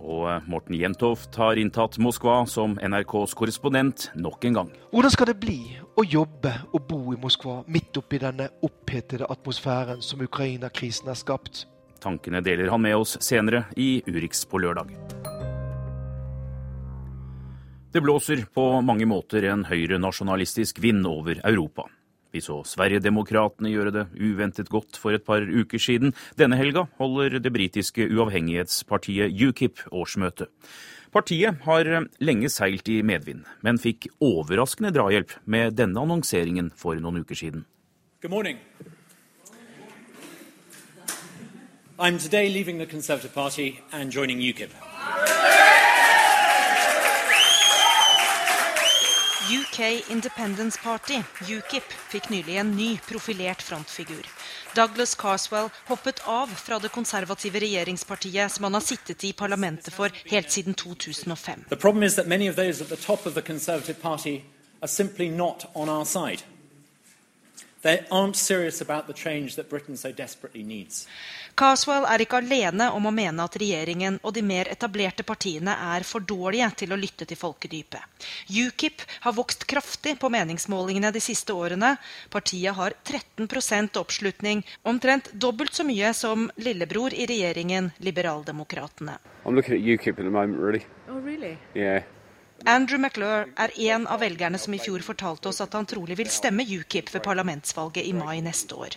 [0.00, 4.72] Og eh, Morten Jentoft har inntatt Moskva som NRKs korrespondent nok en gang.
[4.94, 5.58] Hvordan skal det bli
[6.00, 11.66] å jobbe og bo i Moskva midt oppi denne opphetede atmosfæren som Ukraina-krisen har skapt?
[12.00, 14.94] Tankene deler han med oss senere i Urix på lørdag.
[17.92, 21.88] Det blåser på mange måter en høyrenasjonalistisk vind over Europa.
[22.30, 26.14] Vi så Sverigedemokraterna gjøre det uventet godt for et par uker siden.
[26.38, 30.46] Denne helga holder det britiske uavhengighetspartiet UKIP årsmøte.
[31.10, 31.88] Partiet har
[32.22, 37.66] lenge seilt i medvind, men fikk overraskende drahjelp med denne annonseringen for noen uker siden.
[38.22, 38.58] Good morning.
[41.98, 44.70] I'm today leaving the Conservative Party and joining UKIP.
[49.50, 51.82] UK Independence Party, UKIP,
[52.12, 54.22] fikk nylig en ny profilert frontfigur.
[54.78, 60.14] Douglas Carswell hoppet av fra det konservative regjeringspartiet som han har sittet i parlamentet for
[60.30, 61.64] helt siden 2005.
[61.68, 64.44] The problem is that many of those at the top of the Conservative Party
[64.82, 65.66] are simply not
[66.06, 66.46] side.
[67.82, 71.06] They aren't serious about the change that Britain so desperately needs.
[71.56, 76.04] Carswell er ikke alene om å mene at regjeringen og de mer etablerte partiene er
[76.04, 78.28] for dårlige til å lytte til folkedypet.
[78.52, 81.94] UKIP har vokst kraftig på meningsmålingene de siste årene.
[82.28, 89.18] Partiet har 13% oppslutning, omtrent dobbelt så mye som lillebror i regjeringen, Liberaldemokratene.
[89.44, 90.84] I'm looking at UKIP at the moment, really.
[91.08, 91.56] Oh, really?
[91.74, 92.04] Yeah.
[92.66, 96.28] Andrew McClure er en av velgerne som i fjor fortalte oss at han trolig vil
[96.32, 98.96] stemme UKIP ved parlamentsvalget i mai neste år.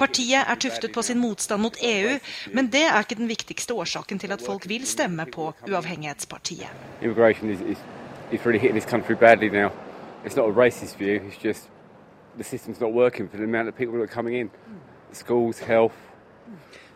[0.00, 2.16] Partiet er tuftet på sin motstand mot EU,
[2.56, 6.72] men det er ikke den viktigste årsaken til at folk vil stemme på uavhengighetspartiet.
[15.12, 16.11] Schools, health,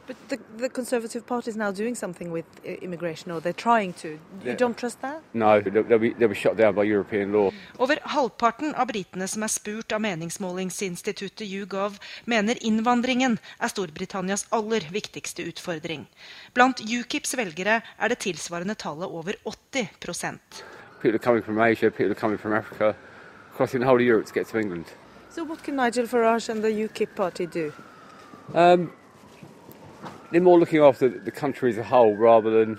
[0.06, 4.08] But the, the Conservative Party is now doing something with immigration, or they're trying to.
[4.08, 4.54] You yeah.
[4.54, 5.22] don't trust that?
[5.34, 7.50] No, they'll be, they'll be shut down by European law.
[7.78, 14.86] Over halvparten av britene som er spurt av meningsmålingsinstituttet YouGov, mener innvandringen er Storbritannias aller
[14.94, 16.06] viktigste utfordring.
[16.54, 20.62] Blant UKIPs velgere er det tilsvarende tallet over 80%
[21.00, 22.96] People are coming from Asia, people are coming from Africa,
[23.54, 24.86] crossing the whole of Europe to get to England.
[25.30, 27.72] So what can Nigel Farage and the UKIP party do?
[28.54, 28.92] Um,
[30.30, 32.78] they're more looking after the country as a whole rather than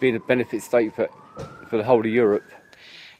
[0.00, 1.08] being a benefit state for,
[1.68, 2.50] for the whole of Europe.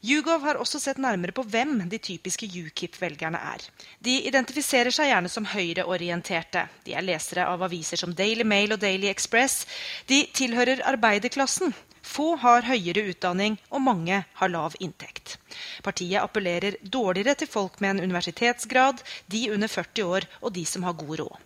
[0.05, 3.63] YouGov har også sett nærmere på hvem de typiske UKIP-velgerne er.
[4.05, 6.67] De identifiserer seg gjerne som høyreorienterte.
[6.85, 9.63] De er lesere av aviser som Daily Mail og Daily Express.
[10.05, 11.73] De tilhører arbeiderklassen.
[12.05, 15.39] Få har høyere utdanning, og mange har lav inntekt.
[15.83, 19.01] Partiet appellerer dårligere til folk med en universitetsgrad,
[19.33, 21.39] de under 40 år og de som har god råd.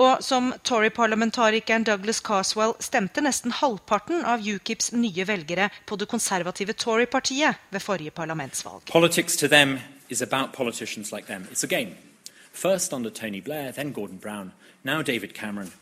[0.00, 6.72] Og som Tory-parlamentarikeren Douglas Caswell stemte nesten halvparten av UKIPs nye velgere på det konservative
[6.72, 8.86] Tory-partiet ved forrige parlamentsvalg.
[8.90, 11.46] Politics to them is about politicians like them.
[11.52, 11.96] It's a game.
[12.52, 15.72] First under Tony Blair, then Gordon Brown, now David Cameron.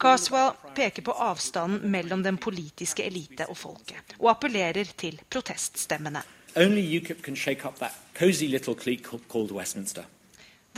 [0.00, 6.22] Caswell peker på avstanden mellom den politiske elite og folket, og appellerer til proteststemmene.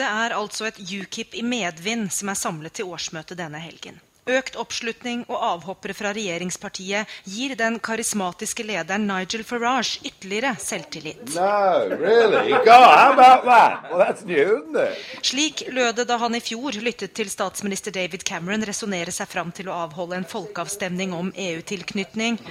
[0.01, 4.01] Det er altså et UKIP i medvind som er samlet til årsmøtet denne helgen.
[4.29, 11.23] Økt oppslutning og avhoppere fra regjeringspartiet gir den karismatiske lederen Nigel Farage ytterligere selvtillit.
[11.33, 12.53] No, really?
[12.67, 13.17] God,
[13.49, 14.15] well,
[15.25, 19.51] Slik lød det da han i fjor lyttet til statsminister David Cameron resonnere seg fram
[19.57, 22.39] til å avholde en folkeavstemning om EU-tilknytning.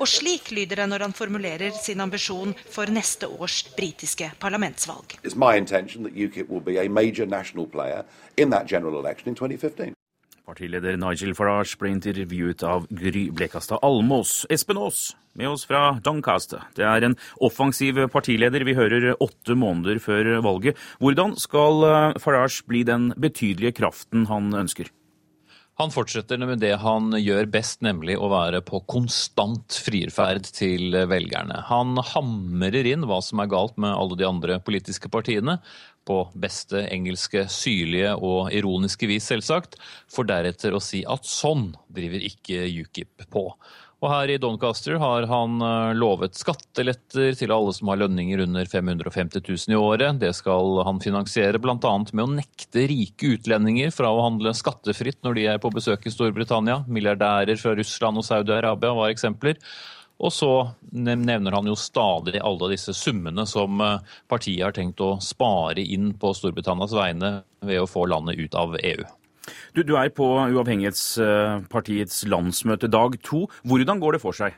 [0.00, 5.18] Og slik lyder det når han formulerer sin ambisjon for neste års britiske parlamentsvalg.
[5.24, 8.02] It's my intention that UKIP will be a major national player
[8.36, 9.94] in that general election in 2015.
[10.46, 14.44] Partileder Nigel Farage ble intervjuet av Gry Blekastad Almås.
[14.50, 16.62] Espen Aas med oss fra Doncaster.
[16.76, 20.78] Det er en offensiv partileder vi hører åtte måneder før valget.
[21.02, 21.82] Hvordan skal
[22.22, 24.92] Farage bli den betydelige kraften han ønsker?
[25.76, 31.58] Han fortsetter med det han gjør best, nemlig å være på konstant frierferd til velgerne.
[31.68, 35.58] Han hamrer inn hva som er galt med alle de andre politiske partiene,
[36.06, 39.76] på beste engelske syrlige og ironiske vis, selvsagt,
[40.08, 43.50] for deretter å si at sånn driver ikke UKIP på.
[44.06, 45.58] Og her i Doncaster har han
[45.98, 50.20] lovet skatteletter til alle som har lønninger under 550 000 i året.
[50.20, 51.74] Det skal han finansiere bl.a.
[52.12, 56.14] med å nekte rike utlendinger fra å handle skattefritt når de er på besøk i
[56.14, 56.84] Storbritannia.
[56.86, 59.58] Milliardærer fra Russland og Saudi-Arabia var eksempler.
[60.22, 60.52] Og så
[60.94, 63.82] nevner han jo stadig alle disse summene som
[64.30, 68.78] partiet har tenkt å spare inn på Storbritannias vegne ved å få landet ut av
[68.78, 69.02] EU.
[69.74, 73.46] Du, du er på Uavhengighetspartiets landsmøte dag to.
[73.66, 74.56] Hvordan går det for seg?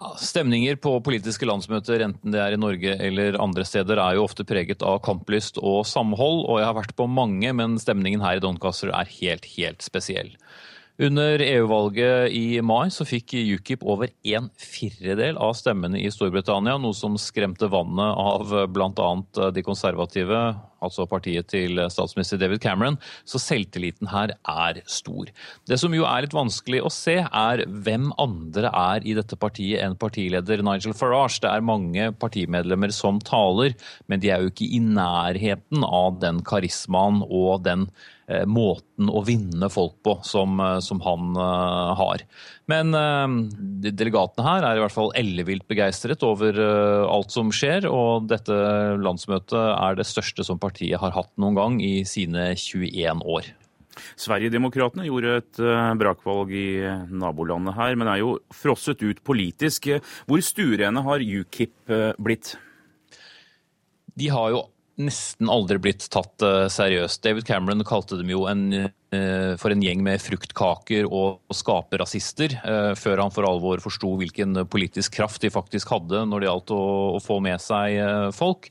[0.00, 4.24] Ja, stemninger på politiske landsmøter, enten det er i Norge eller andre steder, er jo
[4.24, 6.44] ofte preget av kamplyst og samhold.
[6.46, 10.32] Og jeg har vært på mange, men stemningen her i Doncaster er helt, helt spesiell.
[11.00, 16.92] Under EU-valget i mai så fikk UKIP over en firedel av stemmene i Storbritannia, noe
[16.92, 19.06] som skremte vannet av bl.a.
[19.56, 20.42] de konservative,
[20.84, 25.32] altså partiet til statsminister David Cameron, så selvtilliten her er stor.
[25.64, 29.80] Det som jo er litt vanskelig å se, er hvem andre er i dette partiet
[29.80, 31.40] enn partileder Nigel Farage.
[31.40, 33.72] Det er mange partimedlemmer som taler,
[34.04, 37.88] men de er jo ikke i nærheten av den karismaen og den
[38.46, 41.38] måten å vinne folk på som, som han
[41.98, 42.24] har.
[42.70, 42.94] Men
[43.82, 48.54] de delegatene her er i hvert fall ellevilt begeistret over alt som skjer, og dette
[49.00, 53.50] landsmøtet er det største som partiet har hatt noen gang i sine 21 år.
[54.20, 55.60] Sverigedemokraterna gjorde et
[56.00, 56.70] brakvalg i
[57.10, 59.90] nabolandet her, men er jo frosset ut politisk.
[60.30, 62.54] Hvor stuerene har UKIP blitt?
[64.20, 64.64] de har jo
[65.00, 67.22] nesten aldri blitt tatt uh, seriøst.
[67.24, 68.64] David Cameron kalte dem jo en,
[69.14, 74.64] uh, for en gjeng med fruktkaker og, skaperrasister, uh, før han for alvor forsto hvilken
[74.70, 76.82] politisk kraft de faktisk hadde når det gjaldt å,
[77.16, 77.98] å få med seg
[78.36, 78.70] folk.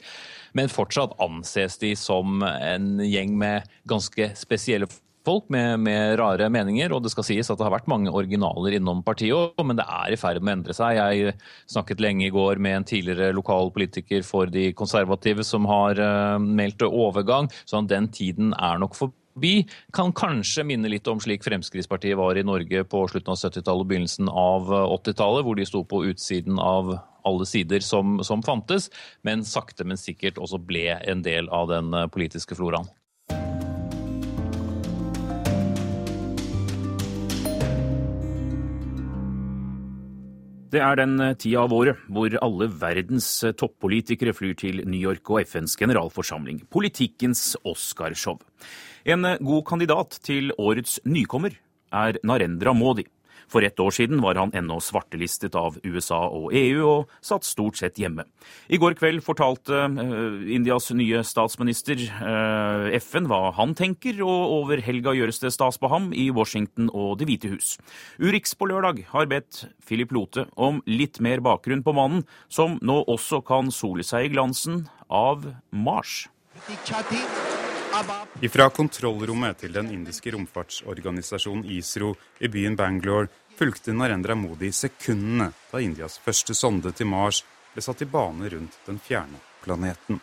[0.58, 4.90] Men fortsatt anses de som en gjeng med ganske spesielle
[5.28, 8.78] folk med, med, rare meninger, og det skal sies at det har vært mange originaler
[8.78, 10.98] innom partiet men det er i ferd med å endre seg.
[10.98, 11.36] Jeg
[11.70, 16.38] snakket lenge i går med en tidligere lokal politiker for de konservative som har uh,
[16.42, 19.54] meldt overgang, så den tiden er nok forbi.
[19.96, 23.92] Kan kanskje minne litt om slik Fremskrittspartiet var i Norge på slutten av 70-tallet og
[23.92, 26.98] begynnelsen av 80-tallet, hvor de sto på utsiden av
[27.28, 28.90] alle sider som, som fantes,
[29.22, 32.90] men sakte, men sikkert også ble en del av den eh, politiske floraen.
[40.70, 45.02] Det er den eh, tida av året hvor alle verdens eh, toppolitikere flyr til New
[45.02, 46.62] York og FNs generalforsamling.
[46.70, 48.38] Politikkens Oscarshow.
[49.10, 51.58] En eh, god kandidat til årets nykommer
[51.90, 53.08] er Narendra Modi.
[53.50, 57.80] For ett år siden var han ennå svartelistet av USA og EU, og satt stort
[57.80, 58.26] sett hjemme.
[58.70, 64.84] I går kveld fortalte uh, Indias nye statsminister uh, FN hva han tenker, og over
[64.86, 67.76] helga gjøres det stas på ham i Washington og Det hvite hus.
[68.22, 73.02] Urix på lørdag har bedt Philip Lote om litt mer bakgrunn på mannen, som nå
[73.10, 76.28] også kan sole seg i glansen av Mars.
[78.42, 83.28] Ifra kontrollrommet til den indiske romfartsorganisasjonen ISRO i byen Bangalore
[83.60, 87.44] fulgte Narendra Modi sekundene da Indias første sonde til Mars
[87.74, 90.22] ble satt i bane rundt den fjerne planeten.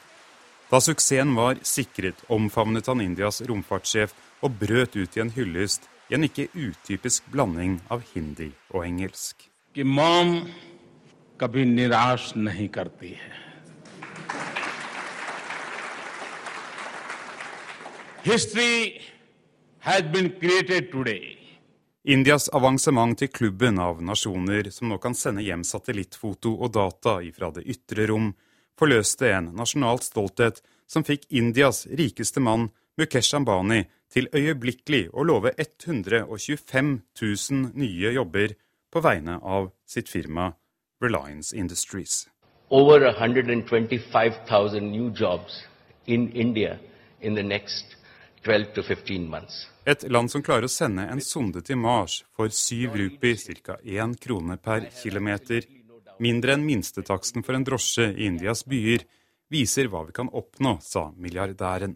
[0.71, 6.17] Da suksessen var sikret, omfavnet han Indias romfartssjef og brøt ut i en hyllest i
[6.17, 9.49] en ikke utypisk blanding av hindi og engelsk.
[9.85, 10.39] Mom
[11.39, 13.46] kabhi nirash nahi karti hai.
[18.27, 19.01] History
[19.79, 21.37] has been created today.
[22.05, 27.53] Indias avansement til klubben av nasjoner som nå kan sende hjem satellittfoto og data ifra
[27.55, 28.33] det ytre rom,
[28.75, 30.59] forløste en nasjonal stolthet
[30.91, 36.91] som fikk Indias rikeste mann, Mukesh Ambani, til øyeblikkelig å love 125
[37.23, 38.57] 000 nye jobber
[38.91, 40.49] på vegne av sitt firma
[40.99, 42.25] Reliance Industries.
[42.75, 45.63] Over 125,000 new jobs
[46.07, 46.81] in India
[47.21, 47.97] in the next
[49.87, 53.77] et land som klarer å sende en sonde til Mars for syv rupi, ca.
[53.83, 55.63] én krone per kilometer,
[56.19, 59.05] mindre enn minstetaksten for en drosje i Indias byer,
[59.51, 61.95] viser hva vi kan oppnå, sa milliardæren.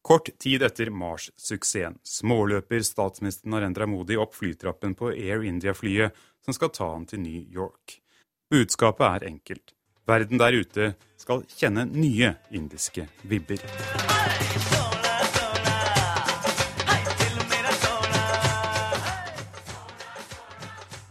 [0.00, 6.72] Kort tid etter Mars-suksessen småløper statsminister Narendra Modi opp flytrappen på Air India-flyet som skal
[6.72, 8.00] ta han til New York.
[8.50, 9.76] Budskapet er enkelt.
[10.08, 13.60] Verden der ute skal kjenne nye indiske vibber.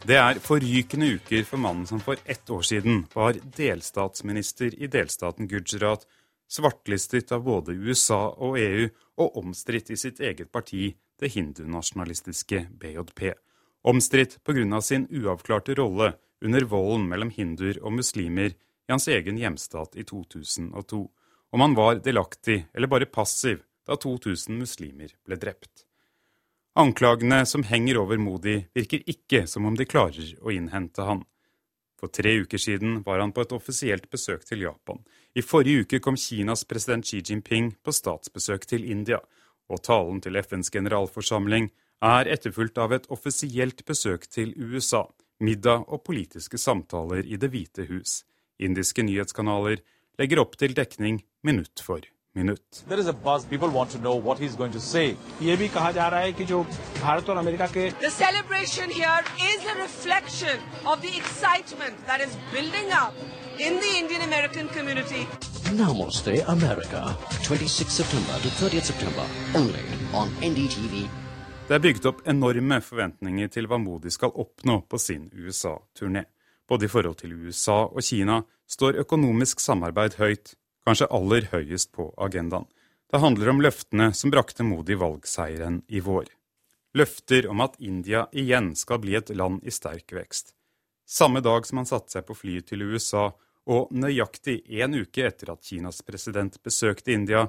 [0.09, 5.45] Det er forrykende uker for mannen som for ett år siden var delstatsminister i delstaten
[5.45, 6.07] Gujarat,
[6.49, 8.87] svartlistet av både USA og EU
[9.21, 13.35] og omstridt i sitt eget parti, det hindunasjonalistiske BJP.
[13.85, 14.81] Omstridt pga.
[14.81, 21.03] sin uavklarte rolle under volden mellom hinduer og muslimer i hans egen hjemstat i 2002,
[21.53, 25.85] om han var delaktig eller bare passiv da 2000 muslimer ble drept.
[26.77, 31.23] Anklagene som henger over Modi, virker ikke som om de klarer å innhente han.
[31.99, 35.01] For tre uker siden var han på et offisielt besøk til Japan.
[35.35, 39.19] I forrige uke kom Kinas president Xi Jinping på statsbesøk til India,
[39.69, 41.69] og talen til FNs generalforsamling
[42.05, 45.03] er etterfulgt av et offisielt besøk til USA,
[45.43, 48.23] middag og politiske samtaler i Det hvite hus.
[48.59, 49.83] Indiske nyhetskanaler
[50.19, 52.05] legger opp til dekning minutt for
[52.35, 52.83] minutt.
[52.87, 52.95] The
[58.09, 59.23] celebration here
[59.53, 63.13] is a reflection of the excitement that is building up
[63.57, 65.27] in the Indian American community.
[65.73, 69.25] Namaste America, 26 September to 30 September,
[69.55, 71.09] only on NDTV.
[71.67, 76.23] Det er bygd opp enorme forventninger til hva Modi skal oppnå på sin USA-turné.
[76.67, 80.55] Både i forhold til USA og Kina står økonomisk samarbeid høyt,
[80.89, 82.67] kanskje aller høyest på agendaen.
[83.09, 86.29] Det handler om løftene som brakte Modi valgseieren i vår.
[86.97, 90.53] Løfter om at India igjen skal bli et land i sterk vekst.
[91.09, 93.31] Samme dag som han satte seg på flyet til USA,
[93.69, 97.47] og nøyaktig én uke etter at Kinas president besøkte India,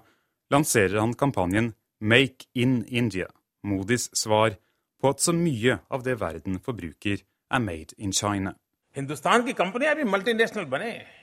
[0.52, 3.28] lanserer han kampanjen Make in India,
[3.64, 4.56] Modis svar
[5.00, 7.20] på at så mye av det verden forbruker,
[7.50, 8.54] er made in China.
[8.96, 11.19] Hindustan ki companier bhi multinational bane.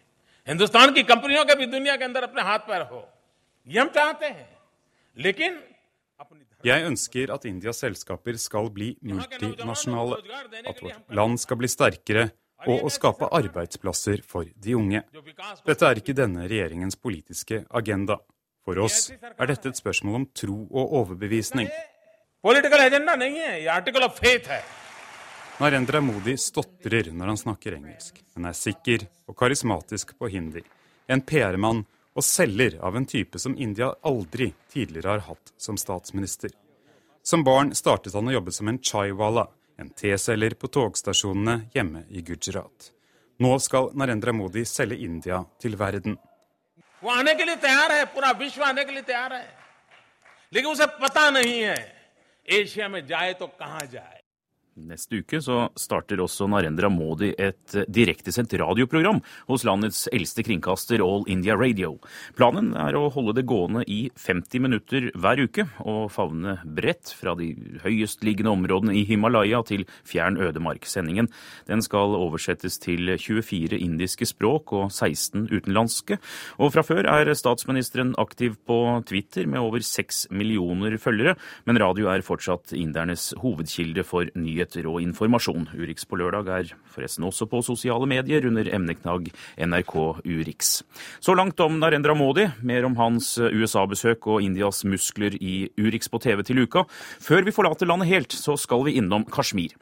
[0.48, 3.02] Hindustan की कंपनियों के भी दुनिया के अंदर अपने हाथ पैर हो
[3.66, 4.48] ये हम चाहते हैं
[5.16, 5.60] लेकिन
[6.64, 10.18] Jeg ønsker at Indias selskaper skal bli multinasjonale,
[10.64, 12.28] at vårt land skal bli sterkere,
[12.66, 15.02] og å skape arbeidsplasser for de unge.
[15.66, 18.20] Dette er ikke denne regjeringens politiske agenda.
[18.62, 21.66] For oss er dette et spørsmål om tro og overbevisning.
[25.57, 30.61] Narendra Modi stotrer når han snakker engelsk, men er sikker og karismatisk på hindi.
[31.09, 31.79] En PR-mann
[32.13, 36.51] og selger av en type som India aldri tidligere har hatt som statsminister.
[37.25, 39.47] Som barn startet han å jobbe som en chaiwala,
[39.81, 42.91] en teselger på togstasjonene hjemme i Gujarat.
[43.41, 46.19] Nå skal Narendra Modi selge India til verden.
[52.47, 54.16] Asia med jaye to kahan jaye.
[54.77, 61.23] Neste uke så starter også Narendra Modi et direktesendt radioprogram hos landets eldste kringkaster All
[61.31, 61.95] India Radio.
[62.37, 67.33] Planen er å holde det gående i 50 minutter hver uke, og favne bredt fra
[67.39, 67.49] de
[67.81, 70.85] høyestliggende områdene i Himalaya til fjern ødemark.
[70.85, 71.31] Sendingen
[71.65, 76.19] den skal oversettes til 24 indiske språk og 16 utenlandske.
[76.61, 81.33] Og fra før er statsministeren aktiv på Twitter med over 6 millioner følgere,
[81.65, 85.69] men radio er fortsatt indernes hovedkilde for nyheter nyheter og informasjon.
[85.75, 89.95] Urix på lørdag er forresten også på sosiale medier under emneknagg NRK
[90.25, 90.83] Urix.
[91.19, 92.47] Så langt om Narendra Modi.
[92.61, 96.85] Mer om hans USA-besøk og Indias muskler i Urix på TV til uka.
[97.19, 99.73] Før vi forlater landet helt, så skal vi innom Kashmir.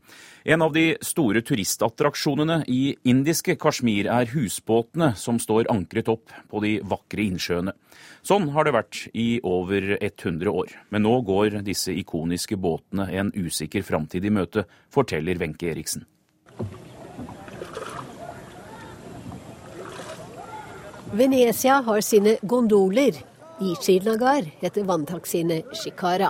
[0.47, 6.59] En av de store turistattraksjonene i indiske Kashmir er husbåtene som står ankret opp på
[6.61, 7.73] de vakre innsjøene.
[8.21, 10.75] Sånn har det vært i over 100 år.
[10.93, 16.05] Men nå går disse ikoniske båtene en usikker framtid i møte, forteller Wenche Eriksen.
[21.09, 23.17] Venezia har sine gondoler.
[23.65, 26.29] I Srinagar heter vanntaxiene shikara.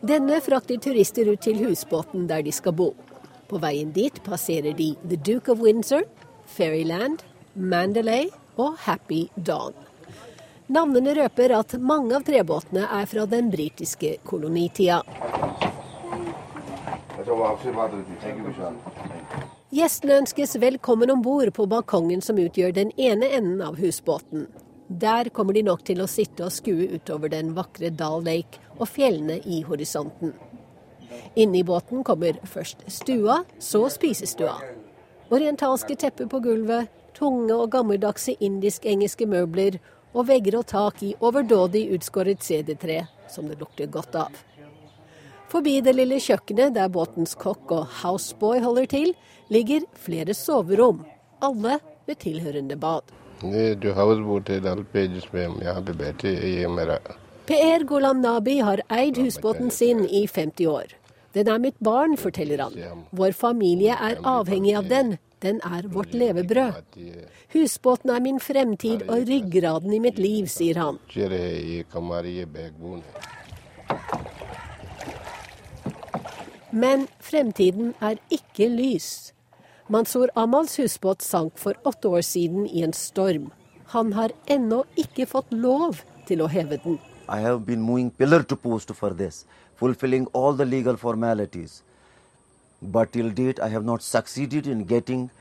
[0.00, 2.94] Denne frakter turister ut til husbåten der de skal bo.
[3.50, 6.04] På veien dit passerer de The Duke of Windsor,
[6.46, 7.24] Fairyland,
[7.54, 9.74] Mandalay og Happy Dawn.
[10.70, 15.00] Navnene røper at mange av trebåtene er fra den britiske kolonitida.
[19.74, 24.46] Gjestene ønskes velkommen om bord på balkongen som utgjør den ene enden av husbåten.
[24.86, 28.86] Der kommer de nok til å sitte og skue utover den vakre Dal Lake og
[28.94, 30.36] fjellene i horisonten.
[31.34, 34.56] Inne i båten kommer først stua, så spisestua.
[35.30, 39.78] Orientalske tepper på gulvet, tunge og gammeldagse indisk-engelske møbler
[40.14, 44.34] og vegger og tak i overdådig utskåret CD-tre som det lukter godt av.
[45.50, 49.14] Forbi det lille kjøkkenet der båtens kokk og houseboy holder til,
[49.50, 51.02] ligger flere soverom,
[51.42, 53.02] alle med tilhørende bad.
[57.50, 60.99] Per Golam Nabi har eid husbåten sin i 50 år.
[61.34, 63.04] Den er mitt barn, forteller han.
[63.14, 66.96] Vår familie er avhengig av den, den er vårt levebrød.
[67.54, 70.98] Husbåten er min fremtid og ryggraden i mitt liv, sier han.
[76.70, 79.32] Men fremtiden er ikke lys.
[79.90, 83.48] Mansour Amals husbåt sank for åtte år siden i en storm.
[83.94, 87.00] Han har ennå ikke fått lov til å heve den.
[87.30, 89.14] I have been moving pillar to post for
[89.80, 91.82] fulfilling all the legal formalities.
[92.80, 95.36] But till date, I have not succeeded in getting so.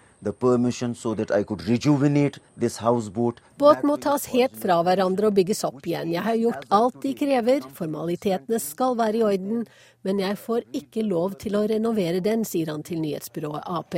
[3.57, 6.11] Båt må tas helt fra hverandre og bygges opp igjen.
[6.11, 9.63] Jeg har gjort alt de krever, formalitetene skal være i orden,
[10.03, 13.95] men jeg får ikke lov til å renovere den, sier han til nyhetsbyrået Ap.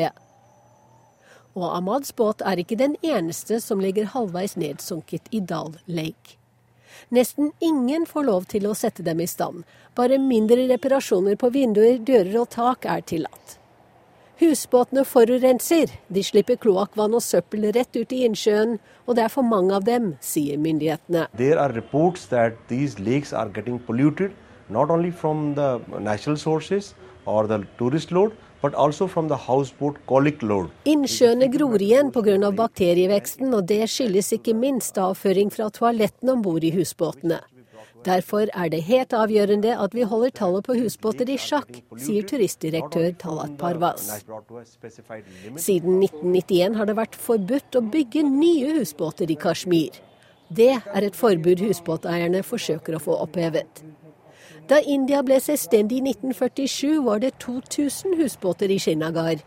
[1.57, 6.40] Og Ahmads båt er ikke den eneste som ligger halvveis nedsunket i Dal Lake.
[7.11, 9.65] Nesten ingen får lov til å sette dem i stand.
[9.99, 13.57] Bare mindre reparasjoner på vinduer, dører og tak er tillatt.
[14.39, 15.91] Husbåtene forurenser.
[16.07, 19.83] De slipper kloakkvann og søppel rett ut i innsjøen, og det er for mange av
[19.83, 21.27] dem, sier myndighetene.
[21.35, 24.31] There are reports that these lakes are getting polluted,
[24.69, 26.93] not only from the natural sources
[27.25, 27.45] or
[30.85, 32.51] Innsjøene gror igjen pga.
[32.53, 37.39] bakterieveksten, og det skyldes ikke minst avføring fra toalettene om bord i husbåtene.
[38.05, 41.69] Derfor er det helt avgjørende at vi holder tallet på husbåter i sjakk,
[42.01, 44.07] sier turistdirektør Talat Parvas.
[45.57, 50.01] Siden 1991 har det vært forbudt å bygge nye husbåter i Kashmir.
[50.49, 53.83] Det er et forbud husbåteierne forsøker å få opphevet.
[54.71, 59.41] Da India ble selvstendig i 1947, var det 2000 husbåter i Srinagar.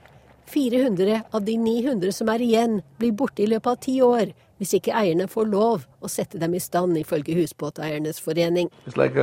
[0.52, 4.74] 400 av de 900 som er igjen, blir borte i løpet av ti år hvis
[4.76, 8.68] ikke eierne får lov å sette dem i stand, ifølge Husbåteiernes forening.
[8.94, 9.16] Like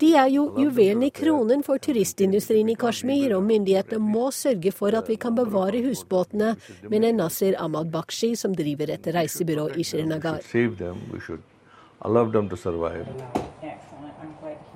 [0.00, 4.96] De er jo juvelen i kronen for turistindustrien i Kashmir, og myndighetene må sørge for
[4.96, 6.54] at vi kan bevare husbåtene,
[6.88, 10.40] mener Nasir Ahmad Bakshi, som driver et reisebyrå i Srinagar.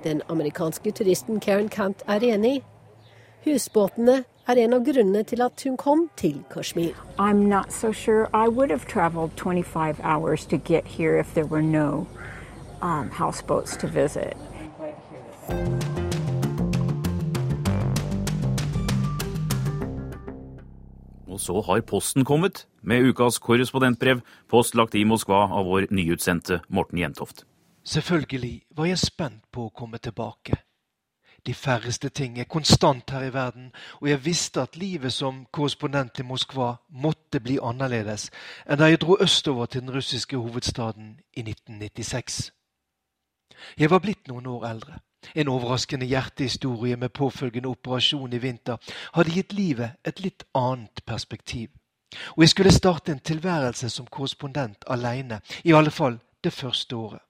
[0.03, 2.61] Den amerikanske turisten Karen Kant er enig.
[3.45, 6.93] Husbåtene er en av grunnene til at hun kom til Kashmir.
[7.69, 8.29] So sure
[11.61, 12.05] no,
[12.85, 13.09] um,
[21.27, 27.01] Og så har posten kommet, med ukas korrespondentbrev, postlagt i Moskva av vår nyutsendte Morten
[27.01, 27.43] Jentoft.
[27.83, 30.61] Selvfølgelig var jeg spent på å komme tilbake.
[31.45, 33.71] De færreste ting er konstant her i verden,
[34.01, 38.31] og jeg visste at livet som korrespondent i Moskva måtte bli annerledes
[38.65, 42.54] enn da jeg dro østover til den russiske hovedstaden i 1996.
[43.77, 44.99] Jeg var blitt noen år eldre.
[45.35, 48.77] En overraskende hjertehistorie med påfølgende operasjon i vinter
[49.17, 51.69] hadde gitt livet et litt annet perspektiv.
[52.37, 57.21] Og jeg skulle starte en tilværelse som korrespondent alene, i alle fall det første året.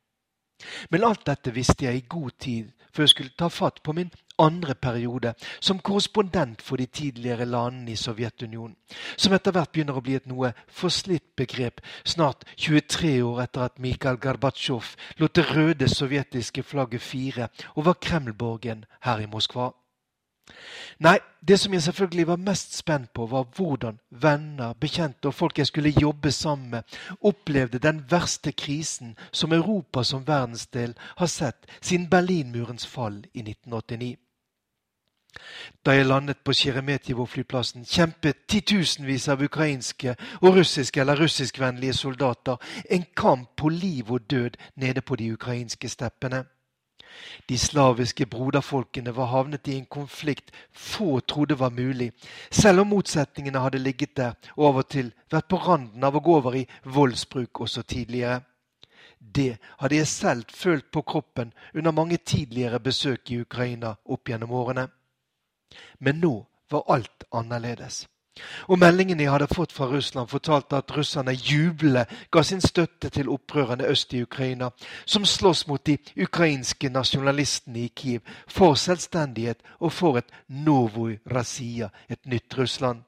[0.89, 4.11] Men alt dette visste jeg i god tid før jeg skulle ta fatt på min
[4.39, 8.75] andre periode som korrespondent for de tidligere landene i Sovjetunionen,
[9.17, 13.79] som etter hvert begynner å bli et noe forslitt begrep, snart 23 år etter at
[13.79, 19.71] Mikhail Gorbatsjov lot det røde sovjetiske flagget fire over Kremlborgen her i Moskva.
[20.99, 25.57] Nei, det som jeg selvfølgelig var mest spent på, var hvordan venner, bekjente og folk
[25.57, 31.65] jeg skulle jobbe sammen med, opplevde den verste krisen som Europa som verdensdel har sett
[31.81, 34.24] siden Berlinmurens fall i 1989.
[35.85, 42.57] Da jeg landet på Sjeremetivo-flyplassen, kjempet titusenvis av ukrainske og russiske eller russiskvennlige soldater
[42.89, 46.45] en kamp på liv og død nede på de ukrainske steppene.
[47.49, 52.11] De slaviske broderfolkene var havnet i en konflikt få trodde var mulig,
[52.51, 56.23] selv om motsetningene hadde ligget der og av og til vært på randen av å
[56.25, 58.41] gå over i voldsbruk også tidligere.
[59.19, 64.51] Det hadde jeg selv følt på kroppen under mange tidligere besøk i Ukraina opp gjennom
[64.51, 64.87] årene.
[65.99, 66.35] Men nå
[66.71, 68.05] var alt annerledes.
[68.67, 73.29] Og meldingen jeg hadde fått fra Russland, fortalte at russerne jublende ga sin støtte til
[73.31, 74.69] opprørerne øst i Ukraina,
[75.05, 81.89] som slåss mot de ukrainske nasjonalistene i Kiev for selvstendighet og for et Novoj Razia,
[82.09, 83.03] et nytt Russland.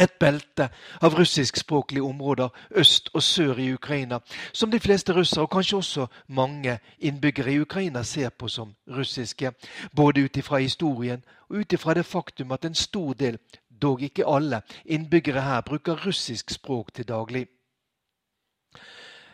[0.00, 0.68] Et belte
[1.00, 4.18] av russiskspråklige områder øst og sør i Ukraina,
[4.52, 9.52] som de fleste russere, og kanskje også mange innbyggere i Ukraina, ser på som russiske.
[9.96, 13.38] Både ut ifra historien og ut ifra det faktum at en stor del
[13.82, 17.46] dog ikke alle, innbyggere her bruker russisk språk til daglig.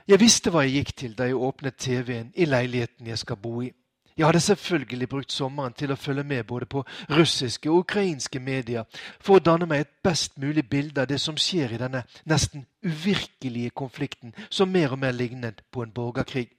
[0.09, 3.61] Jeg visste hva jeg gikk til da jeg åpnet TV-en i leiligheten jeg skal bo
[3.63, 3.73] i.
[4.19, 6.83] Jeg hadde selvfølgelig brukt sommeren til å følge med både på
[7.15, 8.85] russiske og ukrainske medier
[9.21, 12.67] for å danne meg et best mulig bilde av det som skjer i denne nesten
[12.83, 16.58] uvirkelige konflikten som mer og mer lignet på en borgerkrig.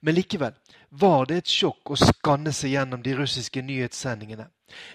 [0.00, 0.54] Men likevel
[0.90, 4.48] var det et sjokk å skanne seg gjennom de russiske nyhetssendingene.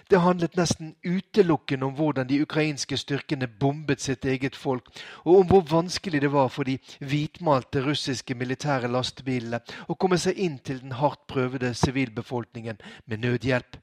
[0.08, 4.88] Det handlet nesten utelukkende om hvordan de ukrainske styrkene bombet sitt eget folk,
[5.24, 10.40] og om hvor vanskelig det var for de hvitmalte russiske militære lastebilene å komme seg
[10.40, 13.76] inn til den hardt prøvede sivilbefolkningen med nødhjelp.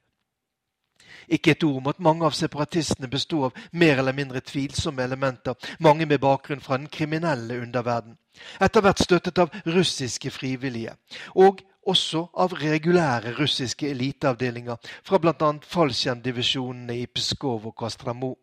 [1.28, 5.56] Ikke et ord om at mange av separatistene bestod av mer eller mindre tvilsomme elementer,
[5.80, 8.18] mange med bakgrunn fra den kriminelle underverden.
[8.62, 10.96] Etter hvert støttet av russiske frivillige.
[11.36, 15.52] Og også av regulære russiske eliteavdelinger fra bl.a.
[15.68, 18.34] fallskjermdivisjonene i Pskov og Kastramo.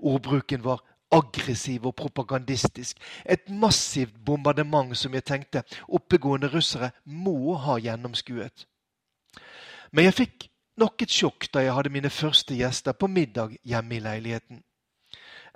[0.00, 0.82] Ordbruken var
[1.12, 2.96] aggressiv og propagandistisk.
[3.24, 8.66] Et massivt bombardement som jeg tenkte oppegående russere må ha gjennomskuet.
[9.92, 10.49] Men jeg fikk
[10.80, 14.62] nok et sjokk da jeg hadde mine første gjester på middag hjemme i leiligheten.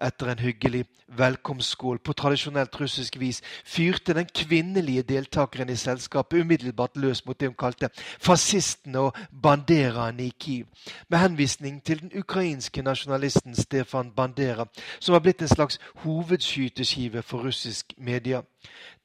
[0.03, 6.97] Etter en hyggelig velkomstskål på tradisjonelt russisk vis fyrte den kvinnelige deltakeren i selskapet umiddelbart
[6.99, 10.67] løs mot det hun kalte fascistene og banderaene i Kiev,
[11.09, 14.67] med henvisning til den ukrainske nasjonalisten Stefan Bandera,
[15.01, 18.43] som har blitt en slags hovedskyteskive for russisk media.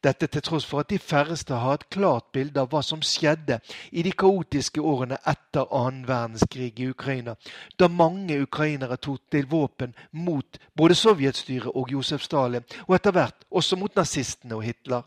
[0.04, 3.58] Dette til tross for at de færreste har et klart bilde av hva som skjedde
[3.92, 7.36] i de kaotiske årene etter annen verdenskrig i Ukraina,
[7.80, 13.48] da mange ukrainere tok til våpen mot både sovjetstyret og Josef Stalin, og etter hvert
[13.52, 15.04] også mot nazistene og Hitler.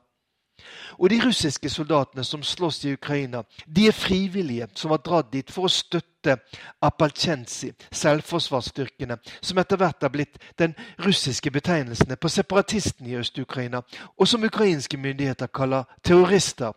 [0.98, 5.50] Og de russiske soldatene som slåss i Ukraina, de er frivillige som var dratt dit
[5.50, 6.36] for å støtte
[6.82, 13.82] Apalchensi, selvforsvarsstyrkene, som etter hvert har blitt den russiske betegnelsene på separatistene i Øst-Ukraina,
[14.18, 16.72] og som ukrainske myndigheter kaller terrorister.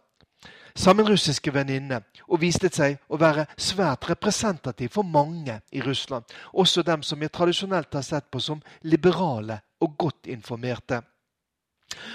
[0.76, 6.84] Sammen russiske venninne, og viste seg å være svært representativ for mange i Russland, også
[6.84, 11.00] dem som jeg tradisjonelt har sett på som liberale og godt informerte.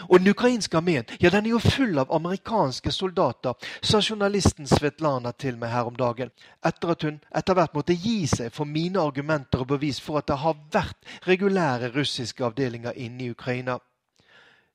[0.09, 5.33] Og den ukrainske armeen ja, den er jo full av amerikanske soldater, sa journalisten Svetlana
[5.33, 6.33] til meg her om dagen,
[6.65, 10.29] etter at hun etter hvert måtte gi seg for mine argumenter og bevis for at
[10.31, 13.81] det har vært regulære russiske avdelinger inne i Ukraina.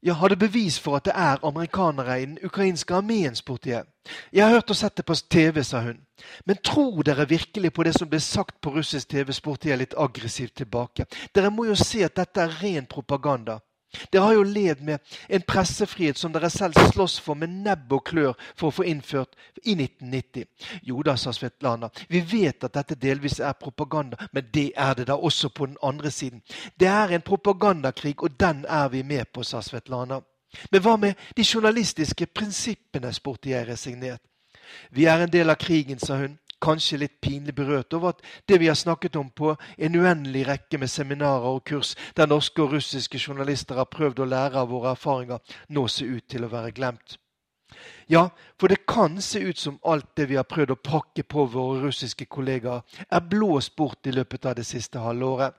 [0.06, 3.84] Ja, har det bevis for at det er amerikanere i den ukrainske armeen, spurte jeg.
[4.34, 5.97] Jeg har hørt og sett det på TV, sa hun.
[6.45, 9.95] Men tror dere virkelig på det som ble sagt på russisk TV, spurte jeg litt
[9.97, 11.08] aggressivt tilbake.
[11.34, 13.58] Dere må jo se at dette er ren propaganda.
[14.12, 18.06] Dere har jo levd med en pressefrihet som dere selv slåss for med nebb og
[18.10, 20.46] klør for å få innført i 1990.
[20.84, 25.08] Jo da, sa Svetlana, vi vet at dette delvis er propaganda, men det er det
[25.10, 26.41] da også på den andre siden.
[26.80, 30.22] Det er en propagandakrig, og den er vi med på, sa Svetlana.
[30.72, 34.22] Men hva med de journalistiske prinsippene, spurte jeg resignert.
[34.91, 38.60] Vi er en del av krigen, sa hun kanskje litt pinlig berørt over at det
[38.62, 42.74] vi har snakket om på en uendelig rekke med seminarer og kurs der norske og
[42.76, 45.39] russiske journalister har prøvd å lære av våre erfaringer,
[45.70, 47.18] nå ser ut til å være glemt.
[48.08, 48.30] Ja,
[48.60, 51.82] for det kan se ut som alt det vi har prøvd å pakke på våre
[51.88, 55.56] russiske kollegaer, er blåst bort i løpet av det siste halvåret.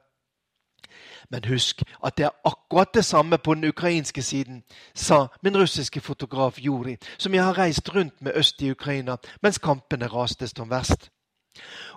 [1.30, 4.62] Men husk at det er akkurat det samme på den ukrainske siden,
[4.94, 9.58] sa min russiske fotograf Juri, som jeg har reist rundt med øst i Ukraina mens
[9.58, 11.10] kampene raste som verst.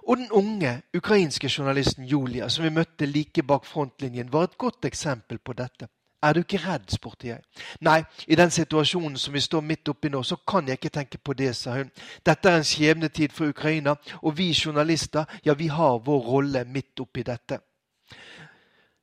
[0.07, 4.85] Og den unge ukrainske journalisten Julia, som vi møtte like bak frontlinjen, var et godt
[4.85, 5.87] eksempel på dette.
[6.23, 6.91] Er du ikke redd?
[6.91, 7.39] spurte jeg.
[7.81, 11.17] Nei, i den situasjonen som vi står midt oppi nå, så kan jeg ikke tenke
[11.17, 11.91] på det, sa hun.
[12.25, 16.99] Dette er en skjebnetid for Ukraina, og vi journalister, ja, vi har vår rolle midt
[16.99, 17.61] oppi dette.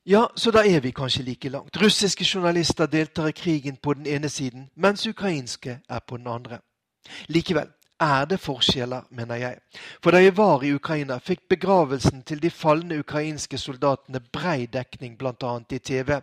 [0.06, 1.76] Ja, så da er vi kanskje like langt.
[1.82, 6.58] Russiske journalister deltar i krigen på den ene siden, mens ukrainske er på den andre.
[7.28, 7.66] Likevel
[8.00, 9.58] er det forskjeller, mener jeg.
[10.02, 15.18] For da jeg var i Ukraina, fikk begravelsen til de falne ukrainske soldatene brei dekning,
[15.18, 15.58] bl.a.
[15.70, 16.20] i TV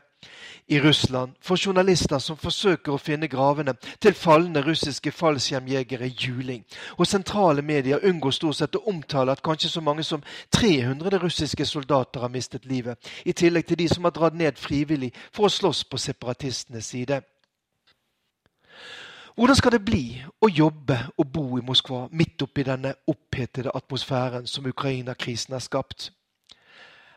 [0.67, 6.63] i Russland får journalister som forsøker å finne gravene til falne russiske fallskjermjegere juling.
[6.97, 10.23] Og sentrale medier unngår stort sett å omtale at kanskje så mange som
[10.55, 15.11] 300 russiske soldater har mistet livet, i tillegg til de som har dratt ned frivillig
[15.31, 17.21] for å slåss på separatistenes side.
[19.35, 20.03] Hvordan skal det bli
[20.45, 26.11] å jobbe og bo i Moskva midt oppi denne opphetede atmosfæren som Ukraina-krisen har skapt?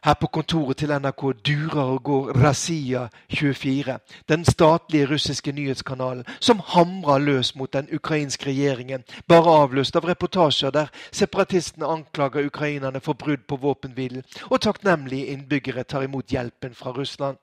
[0.05, 3.99] Her på kontoret til NRK durer og går Razia 24,
[4.29, 10.73] den statlige russiske nyhetskanalen, som hamrer løs mot den ukrainske regjeringen, bare avløst av reportasjer
[10.73, 16.97] der separatistene anklager ukrainerne for brudd på våpenhvilen, og takknemlige innbyggere tar imot hjelpen fra
[16.97, 17.37] Russland.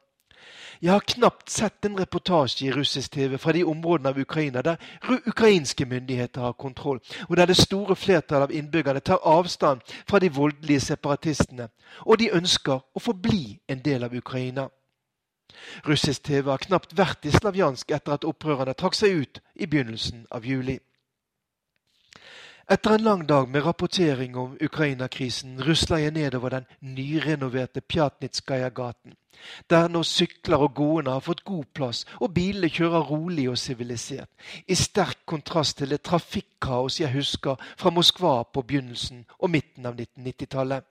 [0.81, 4.75] Jeg har knapt sett en reportasje i russisk TV fra de områdene av Ukraina der
[5.27, 10.29] ukrainske myndigheter har kontroll, og der det store flertallet av innbyggerne tar avstand fra de
[10.33, 11.69] voldelige separatistene,
[12.05, 14.67] og de ønsker å forbli en del av Ukraina.
[15.87, 20.25] Russisk TV har knapt vært i Slavjansk etter at opprørerne trakk seg ut i begynnelsen
[20.31, 20.79] av juli.
[22.71, 29.17] Etter en lang dag med rapportering om Ukraina-krisen rusler jeg nedover den nyrenoverte Pjatnitskaja-gaten,
[29.69, 34.31] der nå sykler og gående har fått god plass, og bilene kjører rolig og sivilisert,
[34.63, 39.99] i sterk kontrast til det trafikkaos jeg husker fra Moskva på begynnelsen og midten av
[39.99, 40.87] 1990-tallet.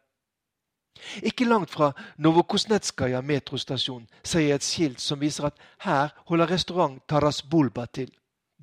[1.24, 7.00] Ikke langt fra Novokosnetskaja metrostasjon ser jeg et skilt som viser at her holder restaurant
[7.08, 8.12] Taras Bulba til.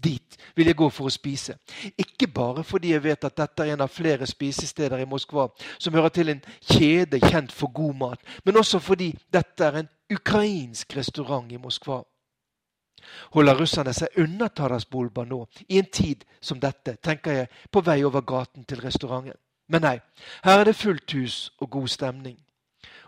[0.04, 1.58] Dit vil jeg gå for å spise.
[1.98, 5.94] Ikke bare fordi jeg vet at dette er en av flere spisesteder i Moskva som
[5.94, 10.96] hører til en kjede kjent for god mat, men også fordi dette er en ukrainsk
[10.98, 12.02] restaurant i Moskva.
[13.36, 17.82] Holder russerne seg unna Taras Bulba nå, i en tid som dette, tenker jeg, på
[17.82, 19.38] vei over gaten til restauranten.
[19.70, 19.98] Men nei,
[20.44, 22.38] her er det fullt hus og god stemning.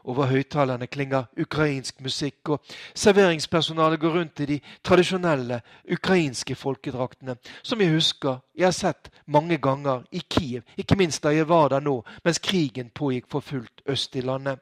[0.03, 2.63] Over høyttalerne klinger ukrainsk musikk, og
[2.95, 9.57] serveringspersonalet går rundt i de tradisjonelle ukrainske folkedraktene, som jeg husker jeg har sett mange
[9.57, 13.85] ganger i Kiev, ikke minst da jeg var der nå mens krigen pågikk for fullt
[13.85, 14.59] øst i landet.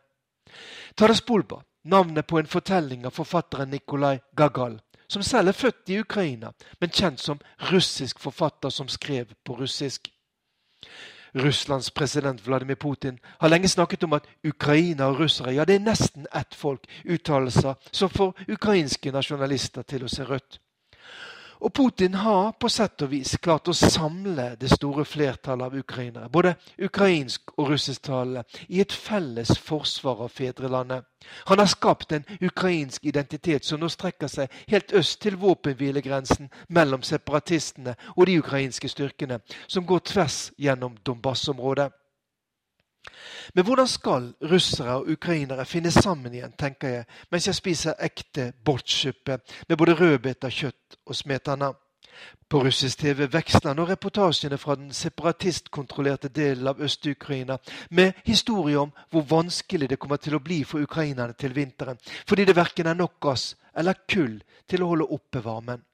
[0.95, 5.99] Taras Bulba, navnet på en fortelling av forfatteren Nikolai Gagal, som selv er født i
[5.99, 7.39] Ukraina, men kjent som
[7.71, 10.11] russisk forfatter som skrev på russisk.
[11.35, 15.85] Russlands president Vladimir Putin har lenge snakket om at Ukraina og russere ja, det er
[15.85, 20.59] nesten ett folk, uttalelser som får ukrainske nasjonalister til å se rødt.
[21.59, 26.29] Og Putin har på sett og vis klart å samle det store flertallet av ukrainere,
[26.31, 31.03] både ukrainsk og russisktalende, i et felles forsvar av fedrelandet.
[31.51, 37.03] Han har skapt en ukrainsk identitet som nå strekker seg helt øst til våpenhvilegrensen mellom
[37.03, 41.91] separatistene og de ukrainske styrkene, som går tvers gjennom Donbas-området.
[43.53, 48.51] Men hvordan skal russere og ukrainere finne sammen igjen, tenker jeg, mens jeg spiser ekte
[48.65, 51.71] bortsuppe med både rødbeter, kjøtt og smetana.
[52.49, 57.59] På russisk TV veksler nå reportasjene fra den separatistkontrollerte delen av Øst-Ukraina
[57.95, 62.47] med historier om hvor vanskelig det kommer til å bli for ukrainerne til vinteren, fordi
[62.49, 65.85] det verken er nok gass eller kull til å holde oppe varmen.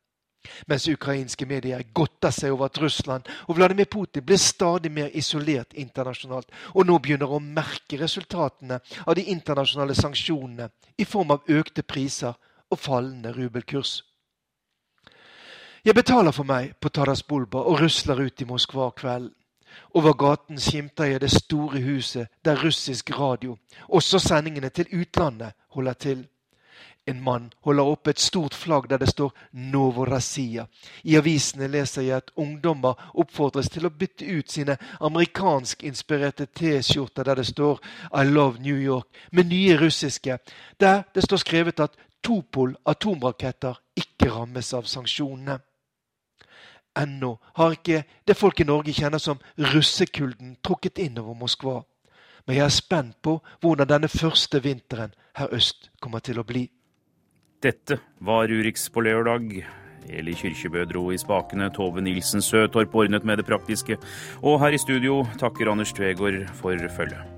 [0.67, 5.73] Mens ukrainske medier godter seg over at Russland og Vladimir Putin blir stadig mer isolert
[5.73, 11.83] internasjonalt, og nå begynner å merke resultatene av de internasjonale sanksjonene i form av økte
[11.83, 12.35] priser
[12.71, 14.01] og fallende rubelkurs.
[15.85, 19.35] Jeg betaler for meg på Taras Bulba og rusler ut i Moskva kvelden.
[19.93, 25.93] Over gaten skimter jeg det store huset der russisk radio, også sendingene til utlandet, holder
[25.93, 26.23] til.
[27.07, 30.65] En mann holder oppe et stort flagg der det står Novorazia.
[31.03, 37.37] I avisene leser jeg at ungdommer oppfordres til å bytte ut sine amerikanskinspirerte T-skjorter der
[37.37, 37.77] det står
[38.09, 40.39] I love New York, med nye russiske,
[40.79, 45.59] der det står skrevet at Topol atomraketter ikke rammes av sanksjonene.
[46.97, 51.83] Ennå har ikke det folk i Norge kjenner som russekulden trukket innover Moskva.
[52.47, 56.65] Men jeg er spent på hvordan denne første vinteren her øst kommer til å bli.
[57.65, 59.63] Dette var Urix på lørdag.
[60.05, 63.97] Eli Kyrkjebø dro i spakene, Tove Nilsen Søtorp ordnet med det praktiske,
[64.45, 67.34] og her i studio takker Anders Tvegård for følget.